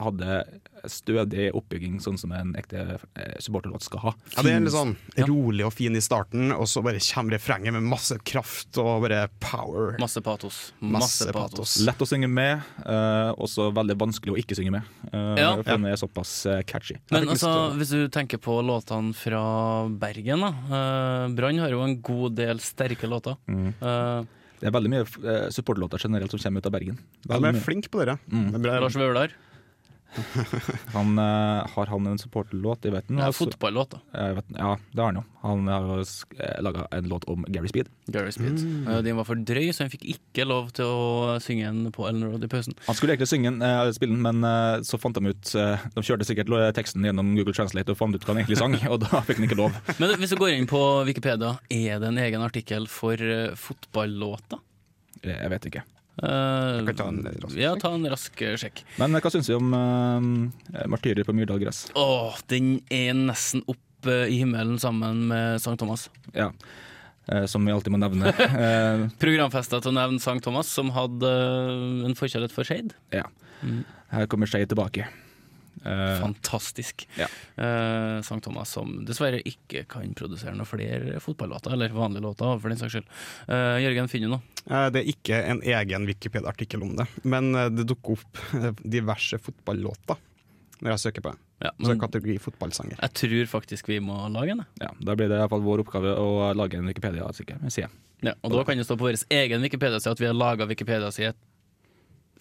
hadde 0.02 0.40
stødig 0.90 1.52
oppbygging, 1.54 2.00
sånn 2.02 2.16
som 2.18 2.32
en 2.34 2.56
ekte 2.58 2.96
eh, 2.98 3.36
supporterlåt 3.38 3.84
skal 3.86 4.00
ha. 4.08 4.14
Ja, 4.34 4.42
det 4.42 4.54
er 4.56 4.64
litt 4.64 4.74
sånn 4.74 4.96
Ja. 5.20 5.28
rolig 5.30 5.68
og 5.68 5.74
fin 5.76 5.94
i 5.94 6.02
starten, 6.02 6.50
og 6.56 6.66
så 6.66 6.82
bare 6.82 6.98
kommer 6.98 7.36
refrenget 7.38 7.76
med 7.76 7.84
masse 7.92 8.18
kraft 8.26 8.80
og 8.82 9.04
bare 9.06 9.28
power. 9.40 9.98
Masse 10.02 10.24
patos. 10.26 10.72
Masse 10.82 11.28
Masse 11.28 11.28
patos. 11.36 11.52
patos. 11.60 11.76
Lett 11.86 12.02
å 12.02 12.08
synge 12.10 12.28
med, 12.28 12.64
eh, 12.82 13.30
også 13.38 13.70
veldig 13.78 14.00
vanskelig 14.02 14.34
å 14.34 14.40
ikke 14.42 14.58
synge 14.58 14.72
med. 14.80 14.90
Uh, 15.14 15.36
Ja. 15.38 15.52
For 15.58 15.64
den 15.78 15.86
er 15.86 15.96
såpass 16.02 16.34
catchy. 16.66 16.98
Men 17.12 17.30
altså, 17.30 17.54
hvis 17.78 17.92
du 17.94 18.08
tenker 18.10 18.40
på 18.42 18.58
låtene 18.66 19.14
fra 19.14 19.88
Bergen, 19.90 20.42
da. 20.42 20.50
Uh, 20.74 21.36
Brann 21.36 21.60
har 21.60 21.70
jo 21.70 21.84
en 21.84 22.02
god 22.02 22.34
del 22.36 22.58
sterke 22.58 23.06
låter. 23.06 23.38
Mm. 23.48 24.26
Eh, 24.60 24.66
Det 24.66 24.68
er 24.68 24.76
veldig 24.76 24.92
mye 24.92 25.52
supportlåter 25.56 26.02
generelt 26.04 26.32
som 26.32 26.40
kommer 26.40 26.60
ut 26.60 26.66
av 26.68 26.74
Bergen. 26.76 26.98
De 27.24 27.40
er 27.40 27.60
flinke 27.64 27.90
på 27.90 28.02
dere. 28.04 28.20
Mm. 28.32 28.52
det 28.52 28.60
er 28.60 28.66
bra. 28.68 28.80
Lars 28.84 28.96
Vaular. 29.00 29.32
Han, 30.96 31.18
eh, 31.20 31.68
har 31.76 31.86
han 31.86 32.08
en 32.08 32.18
supporterlåt? 32.18 32.86
Jeg 32.86 32.94
vet 32.94 33.08
den. 33.08 33.20
Ja, 33.22 33.30
altså. 33.30 33.46
Fotballåt, 33.46 33.94
da. 33.94 34.00
Jeg 34.14 34.38
vet, 34.40 34.54
ja, 34.58 34.72
det 34.92 35.04
har 35.04 35.12
han 35.12 35.20
jo. 35.22 35.24
Han 35.44 35.68
har 35.72 35.86
jo 35.88 36.04
laga 36.66 36.88
en 36.92 37.10
låt 37.12 37.28
om 37.32 37.46
Gary 37.48 37.70
Speed. 37.72 37.90
Gary 38.12 38.32
Speed. 38.32 38.60
Mm. 38.60 38.88
Eh, 38.88 39.02
Den 39.06 39.20
var 39.20 39.28
for 39.30 39.40
drøy, 39.40 39.70
så 39.76 39.86
han 39.86 39.94
fikk 39.94 40.08
ikke 40.16 40.48
lov 40.50 40.72
til 40.76 40.90
å 40.90 41.38
synge 41.44 41.70
den 41.70 41.94
på 41.96 42.08
Ellen 42.10 42.26
Road 42.28 42.44
i 42.44 42.50
pausen. 42.52 42.76
Han 42.88 42.98
skulle 42.98 43.16
egentlig 43.16 43.30
synge 43.32 43.54
den, 43.54 43.62
eh, 43.66 43.92
spille 43.96 44.18
den, 44.18 44.26
men 44.26 44.44
eh, 44.44 44.82
så 44.88 45.00
fant 45.00 45.16
de 45.16 45.34
ut 45.34 45.54
eh, 45.56 45.86
De 45.96 46.06
kjørte 46.06 46.28
sikkert 46.28 46.52
teksten 46.76 47.06
gjennom 47.06 47.36
Google 47.38 47.56
Translate 47.56 47.94
og 47.94 48.00
fant 48.00 48.16
ut 48.16 48.26
hva 48.26 48.34
han 48.34 48.42
egentlig 48.44 48.60
sang, 48.60 48.76
og 48.92 49.00
da 49.06 49.22
fikk 49.28 49.42
han 49.42 49.50
ikke 49.50 49.60
lov. 49.62 49.78
Men 50.02 50.16
hvis 50.20 50.34
du 50.34 50.40
går 50.42 50.56
inn 50.58 50.70
på 50.70 50.82
Wikipedia, 51.08 51.56
er 51.70 52.02
det 52.02 52.10
en 52.10 52.20
egen 52.22 52.44
artikkel 52.44 52.90
for 52.92 53.20
uh, 53.20 53.56
fotballåter? 53.60 54.62
Jeg 55.26 55.52
vet 55.52 55.72
ikke. 55.72 55.86
Uh, 56.20 56.84
kan 56.90 56.98
ta 57.00 57.08
en 57.12 57.22
rask 57.24 57.56
ja, 57.60 57.74
ta 57.80 57.94
en 57.96 58.10
rask 58.12 58.42
eh, 58.44 58.58
sjekk. 58.60 58.84
Men 59.00 59.16
eh, 59.16 59.24
hva 59.24 59.32
syns 59.32 59.48
vi 59.48 59.56
om 59.56 59.72
uh, 59.72 60.86
Martyrer 60.92 61.28
på 61.28 61.36
Myrdal 61.38 61.62
gress? 61.64 61.86
Åh, 61.96 62.38
den 62.52 62.78
er 62.92 63.16
nesten 63.16 63.64
opp 63.72 64.10
uh, 64.10 64.26
i 64.28 64.42
himmelen 64.42 64.80
sammen 64.82 65.26
med 65.32 65.62
Sankt 65.64 65.80
Thomas. 65.84 66.10
Ja. 66.36 66.52
Eh, 67.32 67.46
som 67.46 67.66
vi 67.66 67.72
alltid 67.72 67.94
må 67.94 68.02
nevne. 68.02 68.34
Eh, 68.60 69.06
Programfesta 69.22 69.80
til 69.82 69.92
å 69.94 69.98
nevne 69.98 70.22
Sankt 70.24 70.46
Thomas, 70.48 70.70
som 70.74 70.92
hadde 70.96 71.30
en 72.08 72.18
forkjærlighet 72.18 72.56
for 72.56 72.68
Skeid. 72.68 72.96
ja. 73.16 73.28
Mm. 73.60 73.84
Her 74.10 74.26
kommer 74.32 74.48
Skeid 74.50 74.70
tilbake. 74.72 75.04
Eh, 75.86 76.20
Fantastisk. 76.20 77.06
ja. 77.18 77.28
Uh, 77.58 78.22
Sankt 78.26 78.44
Thomas 78.48 78.70
som 78.76 79.06
dessverre 79.08 79.40
ikke 79.48 79.86
kan 79.88 80.14
produsere 80.18 80.54
noen 80.56 80.68
flere 80.68 81.20
fotballåter, 81.24 81.72
eller 81.76 81.94
vanlige 81.96 82.24
låter, 82.26 82.60
for 82.60 82.70
den 82.74 82.80
saks 82.82 82.98
skyld. 82.98 83.08
Uh, 83.48 83.78
Jørgen, 83.84 84.10
finner 84.12 84.28
du 84.28 84.34
noe? 84.38 84.64
Uh, 84.70 84.90
Det 84.92 85.04
er 85.04 85.12
ikke 85.14 85.44
en 85.54 85.62
egen 85.64 86.08
Wikipedia-artikkel 86.10 86.84
om 86.84 86.96
det, 87.00 87.08
men 87.24 87.52
det 87.76 87.88
dukker 87.88 88.18
opp 88.20 88.42
diverse 88.84 89.40
fotballåter 89.40 90.20
når 90.80 90.94
jeg 90.94 91.00
søker 91.10 91.24
på 91.26 91.32
det. 91.34 91.40
Ja, 91.60 91.72
Så 91.76 91.90
men 91.92 92.00
kategori 92.00 92.38
fotballsanger. 92.40 93.00
jeg 93.04 93.12
tror 93.20 93.50
faktisk 93.52 93.90
vi 93.92 93.98
må 94.00 94.16
lage 94.32 94.54
en. 94.54 94.62
ja, 94.80 94.94
Da 95.04 95.16
blir 95.16 95.28
det 95.28 95.36
i 95.36 95.42
hvert 95.42 95.52
fall 95.52 95.66
vår 95.66 95.82
oppgave 95.84 96.14
å 96.16 96.54
lage 96.56 96.78
en 96.80 96.88
Wikipedia-side. 96.88 97.90
Ja, 98.24 98.34
og 98.44 98.52
da 98.52 98.64
kan 98.64 98.78
det 98.80 98.86
stå 98.88 98.96
på 98.96 99.10
vår 99.10 99.18
egen 99.30 99.62
Wikipedia-side 99.68 100.12
at 100.16 100.20
vi 100.24 100.28
har 100.30 100.34
laga 100.40 100.68
Wikipedia-side 100.70 101.36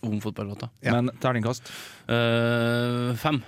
om 0.07 0.19
fotballåter. 0.23 0.71
Ja. 0.85 0.97
Men 0.97 1.15
terningkast 1.23 1.71
Uh, 2.09 3.13
fem. 3.21 3.43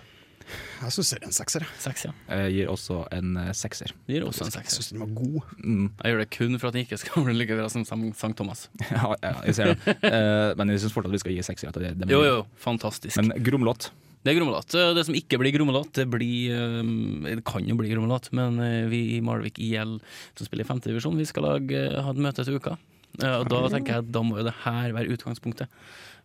Jeg 0.80 0.94
syns 0.94 1.10
det 1.12 1.18
er 1.18 1.26
en 1.28 1.34
sekser. 1.36 1.64
Seks, 1.82 2.04
ja. 2.08 2.12
eh, 2.32 2.46
gir 2.54 2.70
også 2.72 3.02
en 3.14 3.36
eh, 3.38 3.50
sekser. 3.56 3.92
Det 4.06 4.16
gir 4.16 4.26
også 4.26 4.46
en 4.46 4.54
Jeg 4.56 4.72
syns 4.72 4.90
den 4.92 5.02
var 5.02 5.10
god. 5.18 5.50
Mm. 5.60 5.86
Jeg 6.00 6.12
gjør 6.12 6.22
det 6.22 6.28
kun 6.34 6.58
for 6.58 6.70
at 6.70 6.76
den 6.76 6.86
ikke 6.86 6.98
skal 7.00 7.26
bli 7.26 7.34
like 7.36 7.58
bra 7.58 7.68
som 7.72 7.84
Sankt 7.86 8.38
Thomas. 8.40 8.68
Ja, 8.90 9.12
ja, 9.22 9.32
jeg 9.46 9.58
ser 9.58 9.74
det. 9.74 9.96
uh, 10.02 10.52
men 10.58 10.72
jeg 10.74 10.84
syns 10.84 10.96
fortsatt 10.96 11.14
vi 11.14 11.22
skal 11.22 11.36
gi 11.36 11.44
sekser. 11.46 11.74
Det, 11.76 11.92
det, 12.00 12.10
Jo, 12.12 12.22
jo, 12.26 12.38
fantastisk. 12.60 13.20
Men 13.20 13.34
gromlåt. 13.44 13.90
Det 14.20 14.34
er 14.34 14.36
grommelåt. 14.36 14.74
Det 14.96 15.02
som 15.08 15.16
ikke 15.16 15.38
blir 15.40 15.54
grommelåt, 15.54 15.94
det 15.96 16.04
blir 16.12 16.52
eh, 16.52 16.88
Det 17.38 17.44
kan 17.48 17.64
jo 17.64 17.76
bli 17.78 17.88
grommelåt, 17.88 18.28
men 18.36 18.58
vi 18.92 19.14
i 19.16 19.20
Malvik 19.24 19.56
IL 19.64 19.96
som 20.36 20.44
spiller 20.44 20.66
i 20.66 20.68
femtedivisjon, 20.68 21.16
vi 21.16 21.28
skal 21.28 21.46
lage, 21.48 21.86
ha 21.96 22.12
et 22.12 22.20
møte 22.20 22.44
til 22.44 22.58
uka. 22.60 22.76
Eh, 23.22 23.36
Og 23.40 23.48
da 23.50 23.60
tenker 23.72 23.94
jeg 23.96 24.04
at 24.04 24.12
da 24.12 24.22
må 24.26 24.38
jo 24.40 24.46
det 24.46 24.54
her 24.64 24.94
være 24.96 25.12
utgangspunktet. 25.16 25.68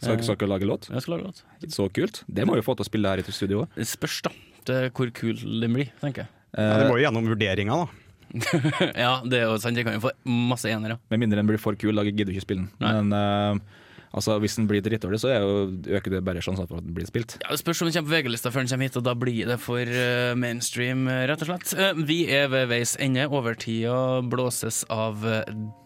Skal 0.02 0.22
skal 0.24 0.38
dere 0.42 0.52
lage 0.52 0.68
låt? 0.68 0.90
Jeg 0.92 1.02
skal 1.06 1.16
lage 1.18 1.28
låt. 1.30 1.44
Så 1.72 1.88
kult. 1.94 2.24
Det 2.28 2.46
må 2.48 2.56
vi 2.58 2.64
få 2.66 2.76
til 2.76 2.86
å 2.86 2.90
spille 2.90 3.12
her 3.12 3.22
i 3.24 3.28
studio 3.32 3.64
òg. 3.64 3.78
Det 3.80 3.88
spørs, 3.88 4.22
da. 4.28 4.34
Det 4.66 4.76
er 4.76 4.90
hvor 4.96 5.12
kul 5.16 5.38
den 5.62 5.78
blir, 5.78 5.92
tenker 6.02 6.26
jeg. 6.26 6.32
Ja, 6.56 6.76
det 6.80 6.90
må 6.90 6.98
jo 6.98 7.04
gjennom 7.06 7.28
vurderinga, 7.30 7.78
da. 7.84 8.02
ja, 9.06 9.14
det 9.24 9.40
er 9.40 9.46
jo 9.48 9.58
sant. 9.62 9.78
Jeg 9.78 9.86
kan 9.88 9.96
jo 9.98 10.04
få 10.08 10.12
masse 10.28 10.68
enere. 10.72 10.98
Med 11.14 11.22
mindre 11.22 11.40
den 11.40 11.48
blir 11.50 11.62
for 11.62 11.78
kul, 11.80 11.96
da 11.96 12.04
gidder 12.08 12.32
du 12.32 12.36
ikke 12.36 12.46
spille 12.48 12.66
den. 12.66 12.72
Men 12.82 13.14
eh, 13.16 13.84
altså, 14.16 14.38
hvis 14.42 14.56
den 14.58 14.68
blir 14.70 14.84
drittdårlig, 14.86 15.20
så 15.22 15.32
er 15.34 15.44
jo, 15.44 15.68
øker 15.98 16.16
det 16.16 16.22
bare 16.26 16.44
sjansen 16.44 16.68
for 16.70 16.80
at 16.80 16.86
den 16.86 16.96
blir 16.96 17.08
spilt. 17.10 17.38
Ja, 17.44 17.52
Det 17.52 17.62
spørs 17.62 17.82
om 17.82 17.90
den 17.90 17.98
kommer 17.98 18.12
på 18.12 18.16
VG-lista 18.16 18.52
før 18.54 18.66
den 18.66 18.72
kommer 18.72 18.90
hit, 18.90 19.00
og 19.00 19.06
da 19.08 19.16
blir 19.20 19.52
det 19.52 19.60
for 19.64 19.92
uh, 19.92 20.34
mainstream, 20.40 21.06
eh, 21.12 21.26
rett 21.30 21.44
og 21.46 21.52
slett. 21.52 21.76
Uh, 21.76 22.02
vi 22.08 22.20
er 22.32 22.50
ved 22.54 22.70
veis 22.72 22.96
ende. 23.02 23.28
Overtida 23.28 24.22
blåses 24.26 24.84
av 24.94 25.24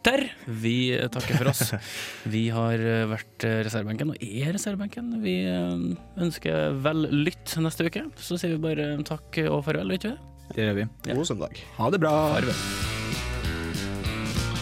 der. 0.06 0.26
Vi 0.46 0.78
takker 1.12 1.40
for 1.40 1.52
oss. 1.52 1.74
Vi 2.34 2.48
har 2.54 2.82
vært 3.10 3.46
reservebenken, 3.66 4.14
og 4.14 4.24
er 4.24 4.54
reservebenken. 4.56 5.12
Vi 5.24 5.36
ønsker 5.50 6.76
vel 6.84 7.08
lytt 7.26 7.56
neste 7.62 7.90
uke. 7.90 8.06
Så 8.20 8.38
sier 8.40 8.56
vi 8.56 8.62
bare 8.64 8.92
takk 9.08 9.42
og 9.48 9.64
farvel, 9.68 9.92
vet 9.96 10.06
du 10.06 10.12
det? 10.12 10.18
Gjør 10.60 10.80
vi. 10.80 10.88
God 11.12 11.28
søndag. 11.30 11.62
Ha 11.78 11.92
det 11.94 12.02
bra! 12.02 12.16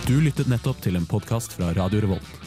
Du 0.08 0.16
lyttet 0.24 0.48
nettopp 0.48 0.80
til 0.84 0.96
en 1.00 1.08
podkast 1.10 1.58
fra 1.58 1.74
Radio 1.76 2.00
Revolt. 2.06 2.47